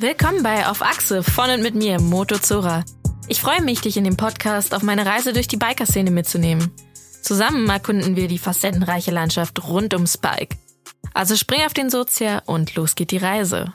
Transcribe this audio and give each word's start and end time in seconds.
Willkommen 0.00 0.42
bei 0.42 0.66
Auf 0.66 0.80
Achse 0.80 1.22
von 1.22 1.50
und 1.50 1.62
mit 1.62 1.74
mir, 1.74 2.00
Moto 2.00 2.38
Zora. 2.38 2.86
Ich 3.28 3.42
freue 3.42 3.60
mich, 3.60 3.82
dich 3.82 3.98
in 3.98 4.04
dem 4.04 4.16
Podcast 4.16 4.72
auf 4.72 4.82
meine 4.82 5.04
Reise 5.04 5.34
durch 5.34 5.46
die 5.46 5.58
Biker-Szene 5.58 6.10
mitzunehmen. 6.10 6.70
Zusammen 7.20 7.68
erkunden 7.68 8.16
wir 8.16 8.26
die 8.26 8.38
facettenreiche 8.38 9.10
Landschaft 9.10 9.62
rund 9.68 9.92
ums 9.92 10.16
Bike. 10.16 10.56
Also 11.12 11.36
spring 11.36 11.60
auf 11.66 11.74
den 11.74 11.90
Sozia 11.90 12.40
und 12.46 12.74
los 12.76 12.94
geht 12.94 13.10
die 13.10 13.18
Reise. 13.18 13.74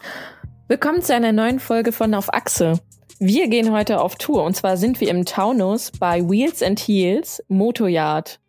Willkommen 0.67 1.03
zu 1.03 1.13
einer 1.13 1.31
neuen 1.31 1.59
Folge 1.59 1.91
von 1.91 2.15
Auf 2.15 2.33
Achse. 2.33 2.79
Wir 3.19 3.47
gehen 3.47 3.71
heute 3.71 4.01
auf 4.01 4.15
Tour 4.15 4.45
und 4.45 4.55
zwar 4.55 4.77
sind 4.77 4.99
wir 5.01 5.09
im 5.09 5.25
Taunus 5.25 5.91
bei 5.91 6.27
Wheels 6.27 6.63
and 6.63 6.79
Heels 6.79 7.43
Motoyard. 7.49 8.39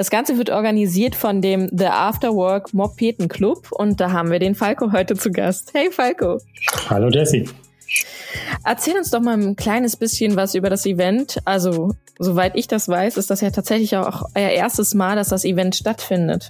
Das 0.00 0.08
Ganze 0.08 0.38
wird 0.38 0.48
organisiert 0.48 1.14
von 1.14 1.42
dem 1.42 1.68
The 1.76 1.88
Afterwork 1.88 2.72
Mopeten 2.72 3.28
Club 3.28 3.70
und 3.70 4.00
da 4.00 4.12
haben 4.12 4.30
wir 4.30 4.38
den 4.38 4.54
Falco 4.54 4.92
heute 4.92 5.14
zu 5.14 5.30
Gast. 5.30 5.74
Hey 5.74 5.90
Falco. 5.90 6.38
Hallo 6.88 7.10
Jesse. 7.10 7.44
Erzähl 8.64 8.96
uns 8.96 9.10
doch 9.10 9.20
mal 9.20 9.38
ein 9.38 9.56
kleines 9.56 9.96
bisschen 9.96 10.36
was 10.36 10.54
über 10.54 10.70
das 10.70 10.86
Event. 10.86 11.42
Also, 11.44 11.92
soweit 12.18 12.56
ich 12.56 12.66
das 12.66 12.88
weiß, 12.88 13.18
ist 13.18 13.28
das 13.28 13.42
ja 13.42 13.50
tatsächlich 13.50 13.94
auch 13.94 14.22
euer 14.34 14.48
erstes 14.48 14.94
Mal, 14.94 15.16
dass 15.16 15.28
das 15.28 15.44
Event 15.44 15.76
stattfindet. 15.76 16.48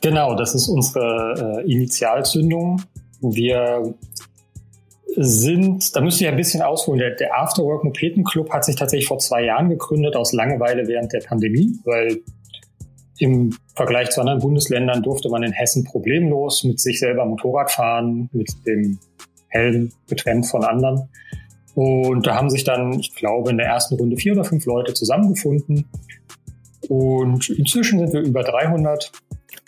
Genau, 0.00 0.36
das 0.36 0.54
ist 0.54 0.68
unsere 0.68 1.64
äh, 1.66 1.72
Initialzündung. 1.72 2.80
Wir 3.20 3.96
sind, 5.16 5.96
da 5.96 6.00
müsst 6.00 6.20
ihr 6.20 6.28
ein 6.28 6.36
bisschen 6.36 6.62
ausholen, 6.62 7.00
der, 7.00 7.16
der 7.16 7.36
Afterwork 7.36 7.82
Mopeten 7.82 8.22
Club 8.22 8.50
hat 8.50 8.64
sich 8.64 8.76
tatsächlich 8.76 9.08
vor 9.08 9.18
zwei 9.18 9.42
Jahren 9.42 9.70
gegründet 9.70 10.14
aus 10.14 10.32
Langeweile 10.32 10.86
während 10.86 11.12
der 11.12 11.20
Pandemie, 11.20 11.80
weil 11.84 12.20
im 13.18 13.56
Vergleich 13.74 14.10
zu 14.10 14.20
anderen 14.20 14.40
Bundesländern 14.40 15.02
durfte 15.02 15.28
man 15.28 15.42
in 15.42 15.52
Hessen 15.52 15.84
problemlos 15.84 16.64
mit 16.64 16.80
sich 16.80 16.98
selber 16.98 17.24
Motorrad 17.24 17.70
fahren, 17.70 18.28
mit 18.32 18.50
dem 18.66 18.98
Helm 19.48 19.92
getrennt 20.08 20.46
von 20.46 20.64
anderen. 20.64 21.08
Und 21.74 22.26
da 22.26 22.36
haben 22.36 22.50
sich 22.50 22.64
dann, 22.64 22.98
ich 22.98 23.14
glaube, 23.14 23.50
in 23.50 23.56
der 23.56 23.66
ersten 23.66 23.96
Runde 23.96 24.16
vier 24.16 24.32
oder 24.32 24.44
fünf 24.44 24.64
Leute 24.66 24.94
zusammengefunden. 24.94 25.86
Und 26.88 27.48
inzwischen 27.50 27.98
sind 27.98 28.12
wir 28.12 28.20
über 28.20 28.42
300. 28.42 29.10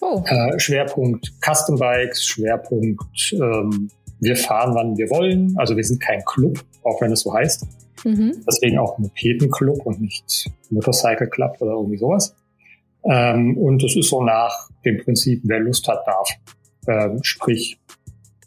Oh. 0.02 0.22
Äh, 0.26 0.58
Schwerpunkt 0.58 1.32
Custom 1.40 1.76
Bikes, 1.76 2.24
Schwerpunkt 2.26 3.32
ähm, 3.32 3.90
wir 4.20 4.36
fahren, 4.36 4.74
wann 4.74 4.96
wir 4.96 5.08
wollen. 5.10 5.54
Also 5.56 5.76
wir 5.76 5.84
sind 5.84 6.00
kein 6.00 6.22
Club, 6.24 6.62
auch 6.82 7.00
wenn 7.00 7.12
es 7.12 7.20
so 7.20 7.32
heißt. 7.32 7.66
Mhm. 8.04 8.44
Deswegen 8.46 8.78
auch 8.78 8.98
Mopeden-Club 8.98 9.84
und 9.84 10.00
nicht 10.00 10.50
Motorcycle 10.70 11.28
Club 11.28 11.56
oder 11.60 11.72
irgendwie 11.72 11.98
sowas. 11.98 12.34
Ähm, 13.04 13.56
und 13.56 13.82
es 13.82 13.96
ist 13.96 14.08
so 14.08 14.22
nach 14.22 14.68
dem 14.84 14.98
Prinzip, 14.98 15.42
wer 15.44 15.60
Lust 15.60 15.86
hat, 15.88 16.06
darf. 16.06 16.28
Ähm, 16.88 17.20
sprich, 17.22 17.78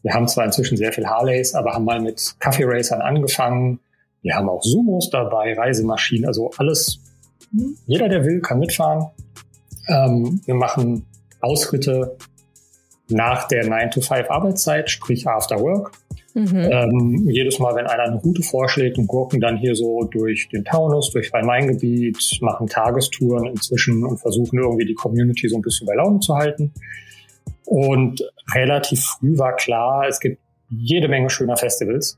wir 0.02 0.14
haben 0.14 0.28
zwar 0.28 0.46
inzwischen 0.46 0.78
sehr 0.78 0.94
viel 0.94 1.08
Harleys, 1.08 1.54
aber 1.56 1.74
haben 1.74 1.86
mal 1.86 2.02
mit 2.02 2.36
Kaffee 2.40 2.64
Racern 2.66 3.02
angefangen. 3.02 3.80
Wir 4.22 4.36
haben 4.36 4.50
auch 4.50 4.64
Sumos 4.64 5.10
dabei, 5.10 5.54
Reisemaschinen, 5.54 6.26
also 6.26 6.52
alles. 6.58 7.00
Jeder, 7.86 8.10
der 8.10 8.24
will, 8.24 8.42
kann 8.42 8.60
mitfahren. 8.60 9.08
Ähm, 9.88 10.42
wir 10.46 10.56
machen 10.56 11.06
Ausritte 11.42 12.18
nach 13.10 13.48
der 13.48 13.66
9-to-5 13.66 14.28
Arbeitszeit, 14.28 14.90
sprich 14.90 15.28
After 15.28 15.60
Work. 15.60 15.92
Mhm. 16.34 16.70
Ähm, 16.72 17.28
jedes 17.30 17.60
Mal, 17.60 17.76
wenn 17.76 17.88
einer 17.88 18.04
eine 18.04 18.18
Route 18.18 18.44
vorschlägt 18.44 18.98
und 18.98 19.08
gucken 19.08 19.40
dann 19.40 19.58
hier 19.58 19.76
so 19.76 20.04
durch 20.04 20.50
den 20.50 20.64
Taunus, 20.64 21.12
durch 21.12 21.34
Rhein-Main-Gebiet, 21.34 22.40
machen 22.42 22.68
Tagestouren 22.68 23.48
inzwischen 23.48 24.04
und 24.04 24.18
versuchen 24.18 24.60
irgendwie 24.60 24.86
die 24.86 24.94
Community 24.94 25.50
so 25.50 25.58
ein 25.58 25.62
bisschen 25.62 25.88
bei 25.88 25.96
Laune 25.96 26.20
zu 26.20 26.36
halten. 26.36 26.72
Und 27.66 28.24
relativ 28.54 29.02
früh 29.02 29.38
war 29.38 29.56
klar, 29.56 30.08
es 30.08 30.20
gibt 30.20 30.40
jede 30.70 31.08
Menge 31.08 31.30
schöner 31.30 31.58
Festivals. 31.58 32.18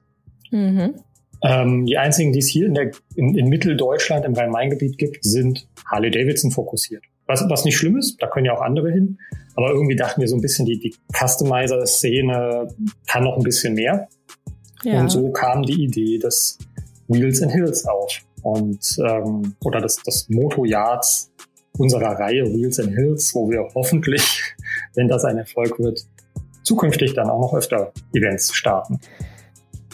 Mhm. 0.52 0.96
Ähm, 1.44 1.86
die 1.86 1.98
einzigen, 1.98 2.34
die 2.34 2.40
es 2.40 2.48
hier 2.48 2.68
in, 2.68 2.74
der, 2.74 2.92
in, 3.16 3.36
in 3.36 3.48
Mitteldeutschland 3.48 4.26
im 4.26 4.34
Rhein-Main-Gebiet 4.34 4.98
gibt, 4.98 5.24
sind 5.24 5.68
Harley-Davidson 5.86 6.52
fokussiert. 6.52 7.04
Was, 7.26 7.44
was 7.50 7.66
nicht 7.66 7.78
schlimm 7.78 7.98
ist, 7.98 8.22
da 8.22 8.28
können 8.28 8.46
ja 8.46 8.54
auch 8.54 8.62
andere 8.62 8.92
hin. 8.92 9.18
Aber 9.56 9.72
irgendwie 9.72 9.96
dachten 9.96 10.22
wir 10.22 10.28
so 10.28 10.36
ein 10.36 10.42
bisschen, 10.42 10.66
die, 10.66 10.80
die 10.80 10.96
Customizer-Szene 11.14 12.68
kann 13.08 13.24
noch 13.24 13.38
ein 13.38 13.44
bisschen 13.44 13.74
mehr. 13.74 14.08
Ja. 14.84 15.02
Und 15.02 15.10
so 15.10 15.32
kam 15.32 15.64
die 15.64 15.84
Idee 15.84 16.18
des 16.18 16.58
Wheels 17.08 17.42
and 17.42 17.52
Hills 17.52 17.86
auf. 17.86 18.22
Und 18.44 18.98
ähm, 19.06 19.56
oder 19.64 19.82
des, 19.82 19.98
des 19.98 20.28
Moto 20.30 20.66
Yards 20.66 21.32
unserer 21.78 22.20
Reihe 22.20 22.46
Wheels 22.46 22.80
and 22.80 22.96
Hills, 22.96 23.34
wo 23.36 23.50
wir 23.50 23.68
hoffentlich, 23.76 24.56
wenn 24.96 25.08
das 25.08 25.26
ein 25.26 25.38
Erfolg 25.38 25.80
wird, 25.80 26.06
zukünftig 26.64 27.14
dann 27.14 27.30
auch 27.30 27.40
noch 27.40 27.54
öfter 27.54 27.92
Events 28.14 28.54
starten. 28.54 29.00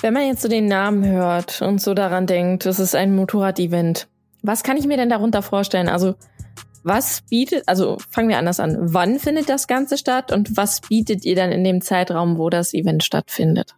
Wenn 0.02 0.14
man 0.14 0.28
jetzt 0.28 0.42
so 0.42 0.48
den 0.48 0.68
Namen 0.68 1.06
hört 1.06 1.62
und 1.62 1.82
so 1.82 1.94
daran 1.94 2.28
denkt, 2.28 2.66
es 2.66 2.80
ist 2.80 2.94
ein 2.94 3.16
Motorrad-Event, 3.16 4.08
was 4.44 4.64
kann 4.64 4.78
ich 4.78 4.86
mir 4.86 4.98
denn 4.98 5.10
darunter 5.10 5.42
vorstellen? 5.42 5.90
Also 5.90 6.16
was 6.84 7.22
bietet, 7.30 7.64
also 7.68 7.98
fangen 8.10 8.30
wir 8.30 8.38
anders 8.38 8.60
an. 8.60 8.78
Wann 8.80 9.20
findet 9.20 9.50
das 9.50 9.68
Ganze 9.68 9.98
statt 9.98 10.32
und 10.32 10.56
was 10.58 10.82
bietet 10.82 11.26
ihr 11.26 11.36
dann 11.36 11.52
in 11.52 11.64
dem 11.64 11.82
Zeitraum, 11.82 12.38
wo 12.38 12.50
das 12.50 12.74
Event 12.74 13.04
stattfindet? 13.04 13.76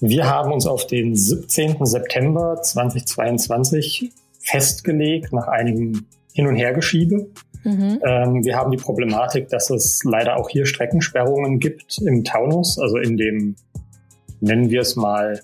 Wir 0.00 0.28
haben 0.28 0.52
uns 0.52 0.66
auf 0.66 0.86
den 0.86 1.14
17. 1.14 1.84
September 1.86 2.60
2022 2.60 4.10
festgelegt 4.40 5.32
nach 5.32 5.48
einigem 5.48 6.06
Hin- 6.34 6.46
und 6.46 6.56
Hergeschiebe. 6.56 7.28
Mhm. 7.64 8.00
Ähm, 8.04 8.44
wir 8.44 8.56
haben 8.56 8.70
die 8.70 8.76
Problematik, 8.76 9.48
dass 9.48 9.70
es 9.70 10.04
leider 10.04 10.36
auch 10.36 10.50
hier 10.50 10.66
Streckensperrungen 10.66 11.58
gibt 11.58 11.98
im 11.98 12.24
Taunus, 12.24 12.78
also 12.78 12.98
in 12.98 13.16
dem, 13.16 13.56
nennen 14.40 14.68
wir 14.68 14.82
es 14.82 14.96
mal, 14.96 15.40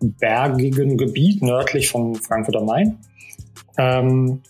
bergigen 0.00 0.96
Gebiet 0.96 1.42
nördlich 1.42 1.88
von 1.88 2.16
Frankfurt 2.16 2.56
am 2.56 2.66
Main. 2.66 2.98
Ähm, 3.78 4.40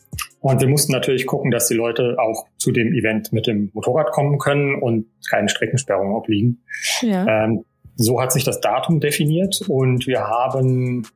und 0.51 0.61
wir 0.61 0.69
mussten 0.69 0.93
natürlich 0.93 1.27
gucken, 1.27 1.51
dass 1.51 1.67
die 1.67 1.75
Leute 1.75 2.17
auch 2.19 2.47
zu 2.57 2.71
dem 2.71 2.95
Event 2.95 3.33
mit 3.33 3.49
dem 3.49 3.71
Motorrad 3.75 4.13
kommen 4.13 4.39
können 4.39 4.81
und 4.81 5.07
keine 5.29 5.49
Streckensperrungen 5.49 6.15
obliegen. 6.15 6.63
Ja. 7.01 7.45
Ähm, 7.45 7.65
so 7.97 8.21
hat 8.21 8.31
sich 8.31 8.45
das 8.45 8.61
Datum 8.61 9.01
definiert 9.01 9.63
und 9.67 10.07
wir 10.07 10.21
haben 10.21 11.07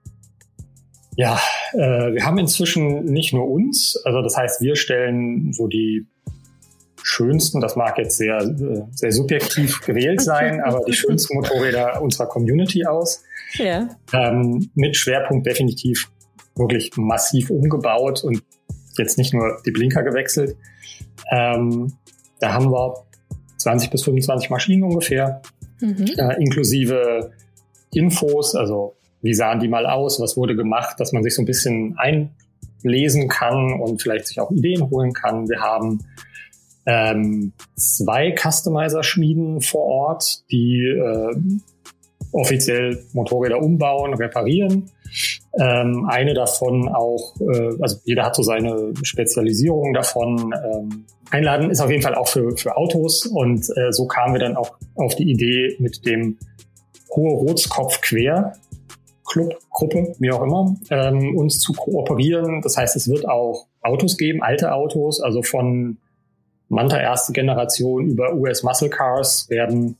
ja, 1.16 1.38
äh, 1.74 2.14
wir 2.14 2.24
haben 2.24 2.38
inzwischen 2.38 3.04
nicht 3.04 3.32
nur 3.32 3.48
uns, 3.48 4.00
also 4.04 4.20
das 4.20 4.36
heißt, 4.36 4.62
wir 4.62 4.74
stellen 4.74 5.52
so 5.52 5.68
die 5.68 6.06
schönsten, 7.02 7.60
das 7.60 7.76
mag 7.76 7.98
jetzt 7.98 8.16
sehr, 8.16 8.38
äh, 8.38 8.82
sehr 8.90 9.12
subjektiv 9.12 9.80
gewählt 9.82 10.22
sein, 10.22 10.60
aber 10.64 10.80
die 10.86 10.92
schönsten 10.92 11.34
Motorräder 11.34 12.02
unserer 12.02 12.26
Community 12.26 12.84
aus. 12.84 13.22
Ja. 13.54 13.88
Ähm, 14.12 14.70
mit 14.74 14.96
Schwerpunkt 14.96 15.46
definitiv 15.46 16.10
wirklich 16.56 16.90
massiv 16.96 17.50
umgebaut 17.50 18.24
und 18.24 18.42
jetzt 19.00 19.18
nicht 19.18 19.34
nur 19.34 19.58
die 19.66 19.70
Blinker 19.70 20.02
gewechselt. 20.02 20.56
Ähm, 21.30 21.92
da 22.38 22.52
haben 22.52 22.70
wir 22.70 23.04
20 23.58 23.90
bis 23.90 24.04
25 24.04 24.50
Maschinen 24.50 24.84
ungefähr, 24.84 25.42
mhm. 25.80 26.06
äh, 26.16 26.40
inklusive 26.40 27.32
Infos, 27.92 28.54
also 28.54 28.96
wie 29.22 29.34
sahen 29.34 29.60
die 29.60 29.68
mal 29.68 29.86
aus, 29.86 30.20
was 30.20 30.36
wurde 30.36 30.56
gemacht, 30.56 30.98
dass 30.98 31.12
man 31.12 31.22
sich 31.22 31.34
so 31.34 31.42
ein 31.42 31.46
bisschen 31.46 31.98
einlesen 31.98 33.28
kann 33.28 33.80
und 33.80 34.00
vielleicht 34.00 34.28
sich 34.28 34.40
auch 34.40 34.50
Ideen 34.50 34.88
holen 34.88 35.12
kann. 35.12 35.48
Wir 35.48 35.60
haben 35.60 36.00
ähm, 36.86 37.52
zwei 37.76 38.34
Customizer-Schmieden 38.34 39.60
vor 39.60 39.84
Ort, 39.84 40.50
die 40.50 40.84
äh, 40.84 41.36
offiziell 42.32 43.04
Motorräder 43.12 43.60
umbauen, 43.60 44.14
reparieren. 44.14 44.90
Ähm, 45.58 46.06
eine 46.08 46.34
davon 46.34 46.88
auch, 46.88 47.34
äh, 47.40 47.72
also 47.80 47.96
jeder 48.04 48.24
hat 48.24 48.36
so 48.36 48.42
seine 48.42 48.92
Spezialisierung 49.02 49.92
davon. 49.92 50.54
Ähm, 50.54 51.06
einladen 51.30 51.70
ist 51.70 51.80
auf 51.80 51.90
jeden 51.90 52.02
Fall 52.02 52.14
auch 52.14 52.28
für, 52.28 52.56
für 52.56 52.76
Autos 52.76 53.26
und 53.26 53.68
äh, 53.76 53.92
so 53.92 54.06
kamen 54.06 54.34
wir 54.34 54.40
dann 54.40 54.56
auch 54.56 54.76
auf 54.94 55.16
die 55.16 55.28
Idee 55.28 55.76
mit 55.80 56.06
dem 56.06 56.38
Hohe 57.14 57.32
Rotskopf 57.32 58.00
Quer 58.00 58.52
Club, 59.30 59.54
Gruppe, 59.70 60.14
wie 60.18 60.30
auch 60.32 60.42
immer, 60.42 60.76
ähm, 60.90 61.36
uns 61.36 61.60
zu 61.60 61.72
kooperieren. 61.72 62.62
Das 62.62 62.76
heißt, 62.76 62.96
es 62.96 63.08
wird 63.08 63.28
auch 63.28 63.66
Autos 63.80 64.16
geben, 64.16 64.42
alte 64.42 64.72
Autos, 64.72 65.20
also 65.20 65.42
von 65.42 65.98
Manta 66.68 67.00
erste 67.00 67.32
Generation 67.32 68.06
über 68.06 68.34
US 68.34 68.62
Muscle 68.62 68.90
Cars 68.90 69.48
werden 69.48 69.96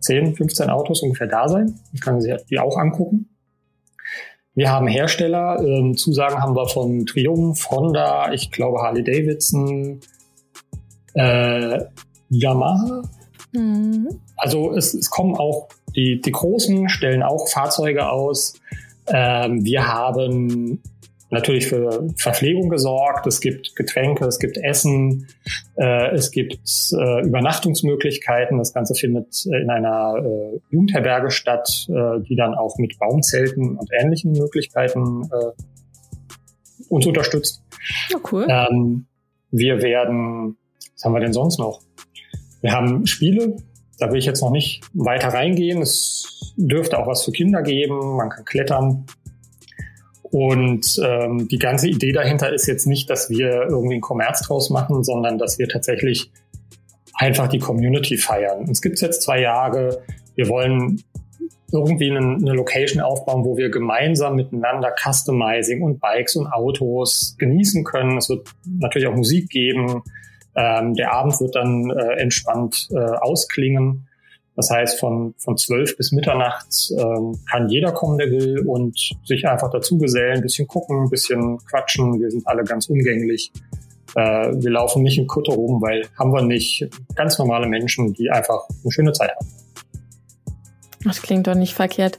10, 0.00 0.34
15 0.34 0.70
Autos 0.70 1.02
ungefähr 1.02 1.26
da 1.26 1.48
sein. 1.48 1.78
Ich 1.92 2.00
kann 2.00 2.20
sich 2.20 2.34
die 2.50 2.58
auch 2.58 2.76
angucken. 2.76 3.35
Wir 4.56 4.72
haben 4.72 4.86
Hersteller, 4.86 5.62
ähm, 5.62 5.98
Zusagen 5.98 6.42
haben 6.42 6.56
wir 6.56 6.66
von 6.66 7.04
Triumph, 7.04 7.70
Honda, 7.70 8.32
ich 8.32 8.50
glaube 8.50 8.80
Harley 8.80 9.04
Davidson, 9.04 10.00
äh, 11.12 11.84
Yamaha. 12.30 13.02
Mhm. 13.52 14.08
Also 14.34 14.72
es, 14.72 14.94
es 14.94 15.10
kommen 15.10 15.36
auch 15.36 15.68
die, 15.94 16.22
die 16.22 16.32
Großen, 16.32 16.88
stellen 16.88 17.22
auch 17.22 17.48
Fahrzeuge 17.48 18.08
aus. 18.08 18.54
Ähm, 19.08 19.62
wir 19.62 19.86
haben 19.92 20.80
natürlich 21.30 21.66
für 21.66 22.08
Verpflegung 22.16 22.68
gesorgt. 22.68 23.26
Es 23.26 23.40
gibt 23.40 23.74
Getränke, 23.74 24.26
es 24.26 24.38
gibt 24.38 24.58
Essen, 24.58 25.26
äh, 25.76 26.14
es 26.14 26.30
gibt 26.30 26.92
äh, 26.92 27.26
Übernachtungsmöglichkeiten. 27.26 28.58
Das 28.58 28.72
Ganze 28.72 28.94
findet 28.94 29.46
in 29.46 29.70
einer 29.70 30.14
äh, 30.18 30.60
Jugendherberge 30.70 31.30
statt, 31.30 31.86
äh, 31.88 32.20
die 32.20 32.36
dann 32.36 32.54
auch 32.54 32.78
mit 32.78 32.98
Baumzelten 32.98 33.76
und 33.76 33.90
ähnlichen 33.92 34.32
Möglichkeiten 34.32 35.22
äh, 35.24 35.62
uns 36.88 37.06
unterstützt. 37.06 37.62
Oh, 38.14 38.18
cool. 38.32 38.46
Ähm, 38.48 39.06
wir 39.50 39.82
werden, 39.82 40.56
was 40.94 41.04
haben 41.04 41.12
wir 41.12 41.20
denn 41.20 41.32
sonst 41.32 41.58
noch? 41.58 41.80
Wir 42.60 42.72
haben 42.72 43.06
Spiele, 43.06 43.56
da 43.98 44.10
will 44.10 44.18
ich 44.18 44.26
jetzt 44.26 44.42
noch 44.42 44.50
nicht 44.50 44.82
weiter 44.92 45.28
reingehen. 45.28 45.82
Es 45.82 46.54
dürfte 46.56 46.98
auch 46.98 47.06
was 47.06 47.24
für 47.24 47.32
Kinder 47.32 47.62
geben, 47.62 48.16
man 48.16 48.30
kann 48.30 48.44
klettern. 48.44 49.06
Und 50.36 51.00
ähm, 51.02 51.48
die 51.48 51.58
ganze 51.58 51.88
Idee 51.88 52.12
dahinter 52.12 52.52
ist 52.52 52.66
jetzt 52.66 52.86
nicht, 52.86 53.08
dass 53.08 53.30
wir 53.30 53.68
irgendwie 53.70 53.94
einen 53.94 54.02
Kommerz 54.02 54.42
draus 54.42 54.68
machen, 54.68 55.02
sondern 55.02 55.38
dass 55.38 55.58
wir 55.58 55.66
tatsächlich 55.66 56.30
einfach 57.14 57.48
die 57.48 57.58
Community 57.58 58.18
feiern. 58.18 58.68
Uns 58.68 58.82
gibt's 58.82 59.00
jetzt 59.00 59.22
zwei 59.22 59.40
Jahre. 59.40 60.02
Wir 60.34 60.50
wollen 60.50 61.02
irgendwie 61.72 62.10
eine, 62.10 62.18
eine 62.18 62.52
Location 62.52 63.02
aufbauen, 63.02 63.46
wo 63.46 63.56
wir 63.56 63.70
gemeinsam 63.70 64.36
miteinander 64.36 64.94
Customizing 65.02 65.80
und 65.80 66.00
Bikes 66.00 66.36
und 66.36 66.48
Autos 66.48 67.34
genießen 67.38 67.82
können. 67.84 68.18
Es 68.18 68.28
wird 68.28 68.46
natürlich 68.66 69.08
auch 69.08 69.16
Musik 69.16 69.48
geben. 69.48 70.02
Ähm, 70.54 70.92
der 70.92 71.14
Abend 71.14 71.40
wird 71.40 71.54
dann 71.54 71.88
äh, 71.88 72.20
entspannt 72.20 72.88
äh, 72.90 72.98
ausklingen. 72.98 74.06
Das 74.56 74.70
heißt, 74.70 74.98
von, 74.98 75.34
von 75.36 75.56
12 75.56 75.98
bis 75.98 76.12
Mitternacht 76.12 76.66
ähm, 76.98 77.38
kann 77.50 77.68
jeder 77.68 77.92
kommen, 77.92 78.16
der 78.16 78.30
will 78.30 78.66
und 78.66 78.98
sich 79.24 79.46
einfach 79.46 79.70
dazu 79.70 79.98
gesellen, 79.98 80.36
ein 80.36 80.42
bisschen 80.42 80.66
gucken, 80.66 81.04
ein 81.04 81.10
bisschen 81.10 81.58
quatschen. 81.70 82.18
Wir 82.18 82.30
sind 82.30 82.46
alle 82.46 82.64
ganz 82.64 82.88
umgänglich. 82.88 83.52
Äh, 84.14 84.20
wir 84.54 84.70
laufen 84.70 85.02
nicht 85.02 85.18
im 85.18 85.26
Kutter 85.26 85.52
rum, 85.52 85.82
weil 85.82 86.08
haben 86.18 86.32
wir 86.32 86.42
nicht. 86.42 86.88
Ganz 87.14 87.38
normale 87.38 87.66
Menschen, 87.66 88.14
die 88.14 88.30
einfach 88.30 88.66
eine 88.82 88.90
schöne 88.90 89.12
Zeit 89.12 89.30
haben. 89.36 89.46
Das 91.04 91.22
klingt 91.22 91.46
doch 91.46 91.54
nicht 91.54 91.74
verkehrt. 91.74 92.18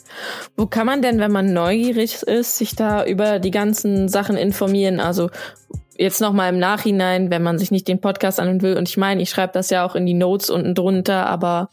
Wo 0.56 0.68
kann 0.68 0.86
man 0.86 1.02
denn, 1.02 1.20
wenn 1.20 1.32
man 1.32 1.52
neugierig 1.52 2.22
ist, 2.22 2.58
sich 2.58 2.76
da 2.76 3.04
über 3.04 3.40
die 3.40 3.52
ganzen 3.52 4.08
Sachen 4.08 4.38
informieren? 4.38 5.00
Also 5.00 5.30
jetzt 5.98 6.22
nochmal 6.22 6.54
im 6.54 6.60
Nachhinein, 6.60 7.30
wenn 7.32 7.44
man 7.44 7.58
sich 7.58 7.72
nicht 7.72 7.88
den 7.88 8.00
Podcast 8.00 8.40
an 8.40 8.62
will. 8.62 8.78
Und 8.78 8.88
ich 8.88 8.98
meine, 8.98 9.22
ich 9.22 9.30
schreibe 9.30 9.54
das 9.54 9.72
ja 9.72 9.86
auch 9.86 9.96
in 9.96 10.06
die 10.06 10.14
Notes 10.14 10.50
unten 10.50 10.76
drunter, 10.76 11.26
aber 11.26 11.70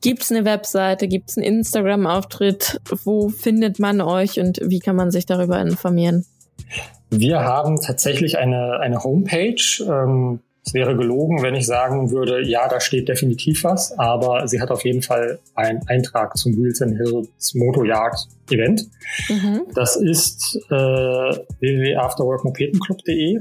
gibt's 0.00 0.30
eine 0.30 0.44
Webseite, 0.44 1.08
gibt's 1.08 1.36
einen 1.36 1.46
Instagram-Auftritt? 1.46 2.80
Wo 3.04 3.28
findet 3.28 3.78
man 3.78 4.00
euch 4.00 4.40
und 4.40 4.60
wie 4.62 4.80
kann 4.80 4.96
man 4.96 5.10
sich 5.10 5.26
darüber 5.26 5.60
informieren? 5.60 6.24
Wir 7.10 7.40
haben 7.40 7.80
tatsächlich 7.80 8.38
eine, 8.38 8.78
eine 8.80 9.02
Homepage. 9.02 9.84
Ähm 9.88 10.40
es 10.64 10.74
wäre 10.74 10.94
gelogen, 10.94 11.42
wenn 11.42 11.54
ich 11.54 11.66
sagen 11.66 12.10
würde, 12.10 12.42
ja, 12.42 12.68
da 12.68 12.80
steht 12.80 13.08
definitiv 13.08 13.64
was, 13.64 13.98
aber 13.98 14.46
sie 14.46 14.60
hat 14.60 14.70
auf 14.70 14.84
jeden 14.84 15.00
Fall 15.02 15.38
einen 15.54 15.80
Eintrag 15.88 16.36
zum 16.36 16.54
Wheels 16.56 16.82
and 16.82 16.96
Hills 16.96 17.54
Motojagd 17.54 18.28
Event. 18.50 18.86
Mhm. 19.28 19.62
Das 19.74 19.96
ist 19.96 20.58
äh, 20.70 20.74
www.afterworkmopetenclub.de 20.74 23.40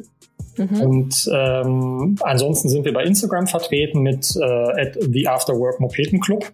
mhm. 0.60 0.82
und 0.82 1.30
ähm, 1.34 2.18
ansonsten 2.22 2.70
sind 2.70 2.86
wir 2.86 2.94
bei 2.94 3.04
Instagram 3.04 3.48
vertreten 3.48 4.02
mit 4.02 4.36
äh, 4.36 4.44
at 4.44 4.98
the 5.02 5.28
Afterwork 5.28 5.80
Mopetenclub. 5.80 6.52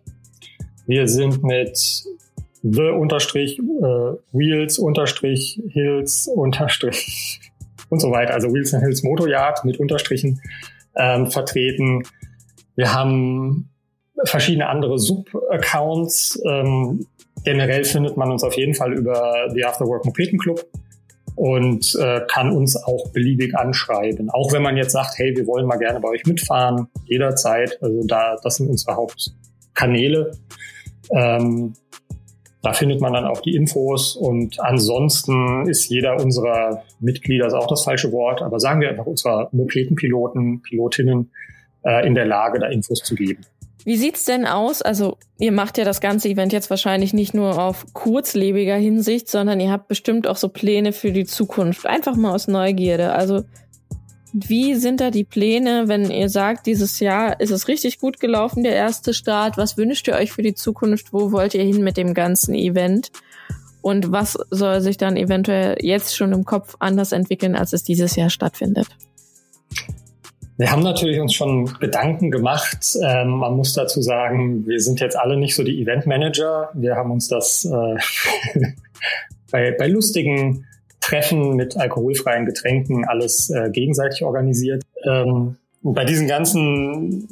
Wir 0.88 1.08
sind 1.08 1.44
mit 1.44 2.06
the 2.62 2.90
unterstrich 2.90 3.60
äh, 3.60 3.62
wheels 4.32 4.80
unterstrich 4.80 5.62
hills 5.70 6.28
unterstrich 6.28 7.40
und 7.90 8.00
so 8.00 8.12
weiter. 8.12 8.34
Also 8.34 8.52
Wilson 8.52 8.80
Hills 8.80 9.04
Motorjagd 9.04 9.66
mit 9.66 9.80
Unterstrichen 9.80 10.42
ähm, 10.96 11.30
vertreten. 11.30 12.04
Wir 12.76 12.94
haben 12.94 13.70
verschiedene 14.24 14.68
andere 14.68 14.98
Sub-Accounts. 14.98 16.42
Ähm, 16.46 17.06
generell 17.44 17.84
findet 17.84 18.18
man 18.18 18.32
uns 18.32 18.44
auf 18.44 18.56
jeden 18.58 18.74
Fall 18.74 18.94
über 18.94 19.50
die 19.56 19.64
Afterwork 19.64 20.06
Mopeden 20.06 20.40
Club 20.40 20.66
und 21.36 21.96
äh, 22.00 22.22
kann 22.28 22.52
uns 22.52 22.76
auch 22.76 23.12
beliebig 23.12 23.56
anschreiben. 23.56 24.30
Auch 24.30 24.54
wenn 24.54 24.62
man 24.62 24.78
jetzt 24.78 24.94
sagt, 24.94 25.18
hey, 25.18 25.36
wir 25.36 25.46
wollen 25.48 25.68
mal 25.68 25.78
gerne 25.78 26.00
bei 26.00 26.10
euch 26.10 26.26
mitfahren, 26.26 26.88
jederzeit. 27.06 27.78
Also 27.82 28.04
da, 28.06 28.38
das 28.42 28.56
sind 28.56 28.70
unsere 28.70 28.96
Hauptkanäle. 28.96 30.32
Ähm, 31.12 31.74
da 32.62 32.74
findet 32.74 33.00
man 33.00 33.14
dann 33.14 33.26
auch 33.26 33.42
die 33.42 33.56
Infos 33.56 34.16
und 34.16 34.60
ansonsten 34.60 35.68
ist 35.68 35.88
jeder 35.88 36.20
unserer 36.20 36.82
Mitglieder, 37.00 37.46
ist 37.46 37.54
auch 37.54 37.68
das 37.68 37.84
falsche 37.84 38.12
Wort, 38.12 38.42
aber 38.42 38.60
sagen 38.60 38.82
wir 38.82 38.90
einfach 38.90 39.06
unserer 39.06 39.50
Mopetenpiloten, 39.52 40.64
Pilotinnen 40.64 41.32
äh, 41.84 42.08
in 42.08 42.16
der 42.16 42.26
Lage, 42.26 42.58
da 42.58 42.66
Infos 42.66 43.04
zu 43.04 43.14
geben. 43.14 43.46
Wie 43.86 43.98
sieht's 43.98 44.26
denn 44.26 44.48
aus? 44.48 44.82
Also, 44.82 45.18
ihr 45.38 45.52
macht 45.52 45.78
ja 45.78 45.86
das 45.86 46.02
ganze 46.02 46.28
Event 46.28 46.52
jetzt 46.52 46.72
wahrscheinlich 46.72 47.14
nicht 47.14 47.36
nur 47.36 47.62
auf 47.62 47.86
kurzlebiger 47.94 48.76
Hinsicht, 48.76 49.30
sondern 49.30 49.60
ihr 49.60 49.72
habt 49.72 49.88
bestimmt 49.88 50.28
auch 50.28 50.38
so 50.38 50.50
Pläne 50.50 50.92
für 50.92 51.12
die 51.12 51.26
Zukunft. 51.26 51.86
Einfach 51.86 52.16
mal 52.16 52.34
aus 52.34 52.48
Neugierde. 52.48 53.14
Also, 53.14 53.44
wie 54.34 54.74
sind 54.76 55.00
da 55.02 55.12
die 55.12 55.24
Pläne, 55.24 55.88
wenn 55.88 56.10
ihr 56.10 56.30
sagt, 56.30 56.66
dieses 56.66 57.00
Jahr 57.00 57.40
ist 57.40 57.52
es 57.52 57.68
richtig 57.68 58.00
gut 58.00 58.20
gelaufen, 58.20 58.64
der 58.64 58.74
erste 58.74 59.14
Start? 59.14 59.56
Was 59.56 59.78
wünscht 59.78 60.08
ihr 60.08 60.16
euch 60.16 60.32
für 60.32 60.42
die 60.42 60.56
Zukunft? 60.56 61.14
Wo 61.14 61.32
wollt 61.32 61.54
ihr 61.54 61.64
hin 61.64 61.84
mit 61.84 61.96
dem 61.96 62.16
ganzen 62.16 62.56
Event? 62.56 63.12
Und 63.84 64.12
was 64.12 64.36
soll 64.50 64.82
sich 64.82 64.98
dann 64.98 65.16
eventuell 65.16 65.78
jetzt 65.80 66.18
schon 66.18 66.34
im 66.34 66.44
Kopf 66.44 66.76
anders 66.80 67.12
entwickeln, 67.12 67.56
als 67.56 67.72
es 67.72 67.84
dieses 67.84 68.16
Jahr 68.16 68.32
stattfindet? 68.32 68.88
Wir 70.58 70.72
haben 70.72 70.84
natürlich 70.84 71.20
uns 71.20 71.34
schon 71.34 71.66
Gedanken 71.80 72.32
gemacht. 72.32 72.98
Ähm, 73.02 73.32
man 73.32 73.56
muss 73.56 73.74
dazu 73.74 74.02
sagen, 74.02 74.66
wir 74.66 74.80
sind 74.80 75.02
jetzt 75.02 75.18
alle 75.18 75.38
nicht 75.38 75.56
so 75.56 75.64
die 75.64 75.82
Eventmanager. 75.82 76.70
Wir 76.74 76.96
haben 76.96 77.12
uns 77.12 77.28
das 77.28 77.66
äh, 77.66 78.60
bei, 79.52 79.76
bei 79.78 79.88
lustigen 79.88 80.66
Treffen 81.02 81.56
mit 81.56 81.76
alkoholfreien 81.76 82.46
Getränken 82.46 83.06
alles 83.06 83.50
äh, 83.50 83.70
gegenseitig 83.70 84.24
organisiert. 84.24 84.84
Ähm, 85.04 85.58
bei 85.82 86.06
diesen 86.06 86.28
ganzen 86.28 87.28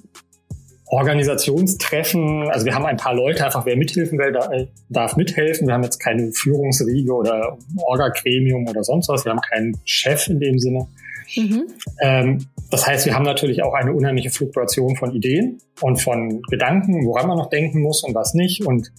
Organisationstreffen, 0.86 2.50
also 2.52 2.66
wir 2.66 2.76
haben 2.76 2.86
ein 2.86 2.98
paar 2.98 3.16
Leute, 3.16 3.44
einfach 3.44 3.66
wer 3.66 3.76
mithelfen 3.78 4.20
will, 4.20 4.32
da, 4.32 4.48
darf 4.90 5.16
mithelfen. 5.16 5.66
Wir 5.66 5.74
haben 5.74 5.84
jetzt 5.84 6.00
keine 6.00 6.32
Führungsriege 6.34 7.12
oder 7.12 7.58
Orga-Gremium 7.78 8.68
oder 8.68 8.84
sonst 8.84 9.08
was. 9.10 9.26
Wir 9.26 9.32
haben 9.32 9.42
keinen 9.42 9.80
Chef 9.86 10.28
in 10.28 10.40
dem 10.40 10.60
Sinne. 10.60 10.88
Mhm. 11.36 11.68
Ähm, 12.02 12.48
das 12.70 12.88
heißt, 12.88 13.06
wir 13.06 13.14
haben 13.14 13.24
natürlich 13.24 13.64
auch 13.64 13.74
eine 13.74 13.94
unheimliche 13.94 14.30
Fluktuation 14.30 14.96
von 14.96 15.14
Ideen 15.14 15.60
und 15.82 16.02
von 16.02 16.42
Gedanken, 16.50 17.06
woran 17.06 17.28
man 17.28 17.38
noch 17.38 17.50
denken 17.50 17.82
muss 17.82 18.04
und 18.04 18.16
was 18.16 18.34
nicht. 18.34 18.66
Und 18.66 18.92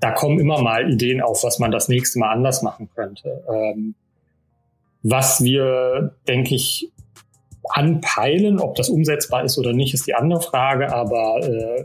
da 0.00 0.12
kommen 0.12 0.38
immer 0.38 0.62
mal 0.62 0.90
Ideen 0.90 1.20
auf, 1.20 1.42
was 1.42 1.58
man 1.58 1.70
das 1.70 1.88
nächste 1.88 2.18
Mal 2.18 2.32
anders 2.32 2.62
machen 2.62 2.88
könnte. 2.94 3.44
Ähm, 3.52 3.94
was 5.02 5.42
wir, 5.42 6.14
denke 6.28 6.54
ich, 6.54 6.92
anpeilen, 7.68 8.60
ob 8.60 8.76
das 8.76 8.88
umsetzbar 8.88 9.44
ist 9.44 9.58
oder 9.58 9.72
nicht, 9.72 9.94
ist 9.94 10.06
die 10.06 10.14
andere 10.14 10.40
Frage. 10.40 10.92
Aber 10.92 11.40
äh, 11.42 11.84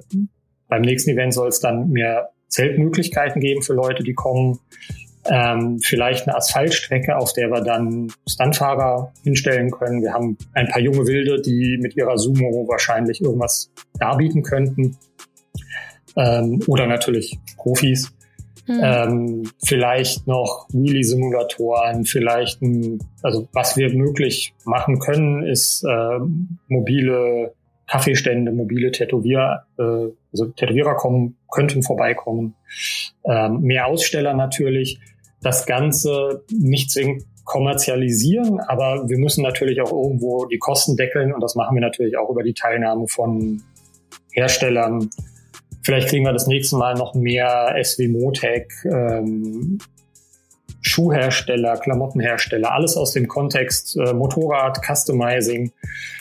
beim 0.67 0.81
nächsten 0.81 1.11
Event 1.11 1.33
soll 1.33 1.47
es 1.47 1.59
dann 1.59 1.89
mehr 1.89 2.29
Zeltmöglichkeiten 2.47 3.41
geben 3.41 3.61
für 3.63 3.73
Leute, 3.73 4.03
die 4.03 4.13
kommen. 4.13 4.59
Ähm, 5.29 5.79
vielleicht 5.83 6.27
eine 6.27 6.35
Asphaltstrecke, 6.35 7.15
auf 7.15 7.33
der 7.33 7.49
wir 7.51 7.61
dann 7.61 8.11
Stuntfahrer 8.27 9.13
hinstellen 9.23 9.69
können. 9.69 10.01
Wir 10.01 10.13
haben 10.13 10.37
ein 10.53 10.67
paar 10.67 10.81
junge 10.81 11.05
Wilde, 11.05 11.41
die 11.41 11.77
mit 11.79 11.95
ihrer 11.95 12.17
Sumo 12.17 12.67
wahrscheinlich 12.67 13.21
irgendwas 13.21 13.71
darbieten 13.99 14.41
könnten. 14.41 14.97
Ähm, 16.17 16.61
oder 16.67 16.87
natürlich 16.87 17.37
Profis. 17.57 18.11
Hm. 18.65 18.79
Ähm, 18.83 19.51
vielleicht 19.63 20.27
noch 20.27 20.67
Wheelie-Simulatoren, 20.71 22.05
vielleicht 22.05 22.61
ein, 22.61 22.99
also 23.23 23.47
was 23.53 23.75
wir 23.75 23.93
möglich 23.93 24.53
machen 24.65 24.99
können, 24.99 25.45
ist 25.45 25.83
äh, 25.83 26.19
mobile 26.67 27.53
Kaffeestände, 27.91 28.53
mobile 28.53 28.91
Tätowier, 28.91 29.65
äh, 29.77 29.83
also 30.31 30.45
Tätowierer 30.55 30.95
kommen, 30.95 31.37
könnten 31.51 31.83
vorbeikommen. 31.83 32.55
Ähm, 33.25 33.61
mehr 33.61 33.87
Aussteller 33.87 34.33
natürlich. 34.33 34.99
Das 35.41 35.65
Ganze 35.65 36.45
nicht 36.49 36.89
zwingend 36.89 37.23
kommerzialisieren, 37.43 38.61
aber 38.61 39.09
wir 39.09 39.17
müssen 39.17 39.43
natürlich 39.43 39.81
auch 39.81 39.91
irgendwo 39.91 40.45
die 40.45 40.59
Kosten 40.59 40.95
deckeln 40.95 41.33
und 41.33 41.41
das 41.41 41.55
machen 41.55 41.75
wir 41.75 41.81
natürlich 41.81 42.17
auch 42.17 42.29
über 42.29 42.43
die 42.43 42.53
Teilnahme 42.53 43.07
von 43.07 43.61
Herstellern, 44.31 45.09
Vielleicht 45.83 46.09
kriegen 46.09 46.25
wir 46.25 46.33
das 46.33 46.47
nächste 46.47 46.77
Mal 46.77 46.93
noch 46.93 47.15
mehr 47.15 47.75
SW 47.83 48.07
Motec, 48.07 48.71
ähm, 48.85 49.79
Schuhhersteller, 50.81 51.77
Klamottenhersteller, 51.77 52.71
alles 52.73 52.97
aus 52.97 53.11
dem 53.11 53.27
Kontext 53.27 53.97
äh, 53.97 54.13
Motorrad, 54.13 54.81
Customizing, 54.83 55.71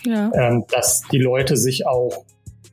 ja. 0.05 0.31
ähm, 0.35 0.65
dass 0.71 1.03
die 1.11 1.19
Leute 1.19 1.57
sich 1.57 1.87
auch 1.87 2.25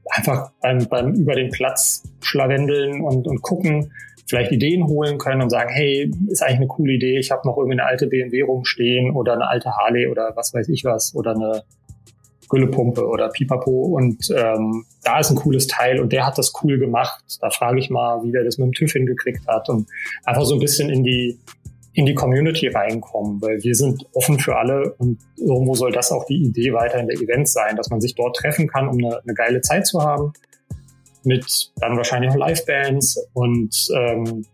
einfach 0.10 0.52
beim, 0.62 0.88
beim 0.88 1.14
über 1.14 1.36
den 1.36 1.50
Platz 1.50 2.04
schlawendeln 2.22 3.02
und, 3.02 3.28
und 3.28 3.42
gucken, 3.42 3.92
vielleicht 4.28 4.52
Ideen 4.52 4.86
holen 4.86 5.18
können 5.18 5.42
und 5.42 5.50
sagen, 5.50 5.70
hey, 5.72 6.12
ist 6.28 6.44
eigentlich 6.44 6.58
eine 6.58 6.68
coole 6.68 6.94
Idee, 6.94 7.18
ich 7.18 7.32
habe 7.32 7.48
noch 7.48 7.58
irgendwie 7.58 7.80
eine 7.80 7.86
alte 7.86 8.08
BMW 8.08 8.42
rumstehen 8.42 9.16
oder 9.16 9.34
eine 9.34 9.48
alte 9.48 9.72
Harley 9.72 10.08
oder 10.08 10.34
was 10.36 10.54
weiß 10.54 10.68
ich 10.70 10.84
was 10.84 11.16
oder 11.16 11.32
eine 11.32 11.64
Güllepumpe 12.50 13.06
oder 13.06 13.30
Pipapo 13.30 13.72
und 13.72 14.30
ähm, 14.36 14.86
da 15.04 15.20
ist 15.20 15.30
ein 15.30 15.36
cooles 15.36 15.68
Teil 15.68 16.00
und 16.00 16.14
der 16.14 16.26
hat 16.26 16.38
das 16.38 16.54
cool 16.64 16.80
gemacht. 16.80 17.22
Da 17.42 17.50
frage 17.50 17.80
ich 17.80 17.90
mal, 17.90 18.24
wie 18.24 18.32
der 18.32 18.44
das 18.44 18.58
mit 18.58 18.68
dem 18.68 18.74
TÜV 18.74 18.94
hingekriegt 18.94 19.46
hat 19.48 19.68
und 19.70 19.88
einfach 20.24 20.46
so 20.46 20.56
ein 20.56 20.62
bisschen 20.62 20.90
in 20.90 21.04
die 21.04 21.40
in 21.98 22.06
die 22.06 22.14
Community 22.14 22.68
reinkommen, 22.68 23.42
weil 23.42 23.64
wir 23.64 23.74
sind 23.74 24.06
offen 24.14 24.38
für 24.38 24.56
alle 24.56 24.94
und 25.00 25.18
irgendwo 25.36 25.74
soll 25.74 25.92
das 25.92 26.12
auch 26.12 26.26
die 26.26 26.44
Idee 26.44 26.72
weiter 26.72 27.00
in 27.00 27.08
der 27.08 27.20
Event 27.20 27.50
sein, 27.50 27.76
dass 27.76 27.90
man 27.90 28.00
sich 28.00 28.14
dort 28.14 28.36
treffen 28.36 28.68
kann, 28.68 28.88
um 28.88 29.04
eine, 29.04 29.20
eine 29.24 29.34
geile 29.34 29.62
Zeit 29.62 29.88
zu 29.88 30.04
haben, 30.04 30.32
mit 31.24 31.72
dann 31.78 31.98
wahrscheinlich 31.98 32.30
auch 32.30 32.36
Live-Bands 32.36 33.28
und 33.34 33.88
ähm, 33.96 34.46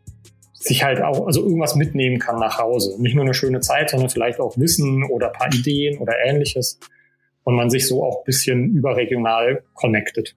sich 0.53 0.85
halt 0.85 1.01
auch, 1.01 1.27
also 1.27 1.43
irgendwas 1.43 1.75
mitnehmen 1.75 2.17
kann 2.17 2.39
nach 2.39 2.59
Hause. 2.59 2.95
Nicht 3.01 3.13
nur 3.13 3.25
eine 3.25 3.33
schöne 3.33 3.59
Zeit, 3.59 3.89
sondern 3.89 4.09
vielleicht 4.09 4.39
auch 4.39 4.57
Wissen 4.57 5.03
oder 5.03 5.27
paar 5.27 5.53
Ideen 5.53 5.97
oder 5.97 6.13
ähnliches 6.23 6.79
und 7.43 7.55
man 7.55 7.69
sich 7.69 7.89
so 7.89 8.05
auch 8.05 8.19
ein 8.19 8.23
bisschen 8.23 8.73
überregional 8.73 9.63
connectet. 9.73 10.33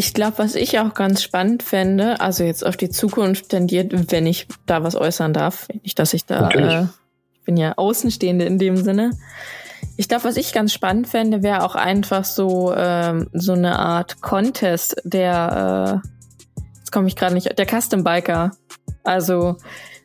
Ich 0.00 0.14
glaube, 0.14 0.38
was 0.38 0.54
ich 0.54 0.78
auch 0.78 0.94
ganz 0.94 1.22
spannend 1.22 1.62
fände, 1.62 2.22
also 2.22 2.42
jetzt 2.42 2.64
auf 2.64 2.78
die 2.78 2.88
Zukunft 2.88 3.50
tendiert, 3.50 4.10
wenn 4.10 4.26
ich 4.26 4.46
da 4.64 4.82
was 4.82 4.96
äußern 4.96 5.34
darf, 5.34 5.68
nicht, 5.82 5.98
dass 5.98 6.14
ich 6.14 6.24
da, 6.24 6.48
äh, 6.48 6.84
ich 7.34 7.42
bin 7.42 7.58
ja 7.58 7.74
Außenstehende 7.76 8.46
in 8.46 8.56
dem 8.56 8.78
Sinne. 8.78 9.10
Ich 9.98 10.08
glaube, 10.08 10.24
was 10.24 10.38
ich 10.38 10.54
ganz 10.54 10.72
spannend 10.72 11.06
fände, 11.06 11.42
wäre 11.42 11.64
auch 11.64 11.74
einfach 11.74 12.24
so 12.24 12.72
ähm, 12.74 13.28
so 13.34 13.52
eine 13.52 13.78
Art 13.78 14.22
Contest, 14.22 14.96
der, 15.04 16.00
äh, 16.02 16.08
jetzt 16.78 16.92
komme 16.92 17.06
ich 17.06 17.14
gerade 17.14 17.34
nicht, 17.34 17.58
der 17.58 17.66
Custom 17.66 18.02
Biker. 18.02 18.52
Also 19.04 19.58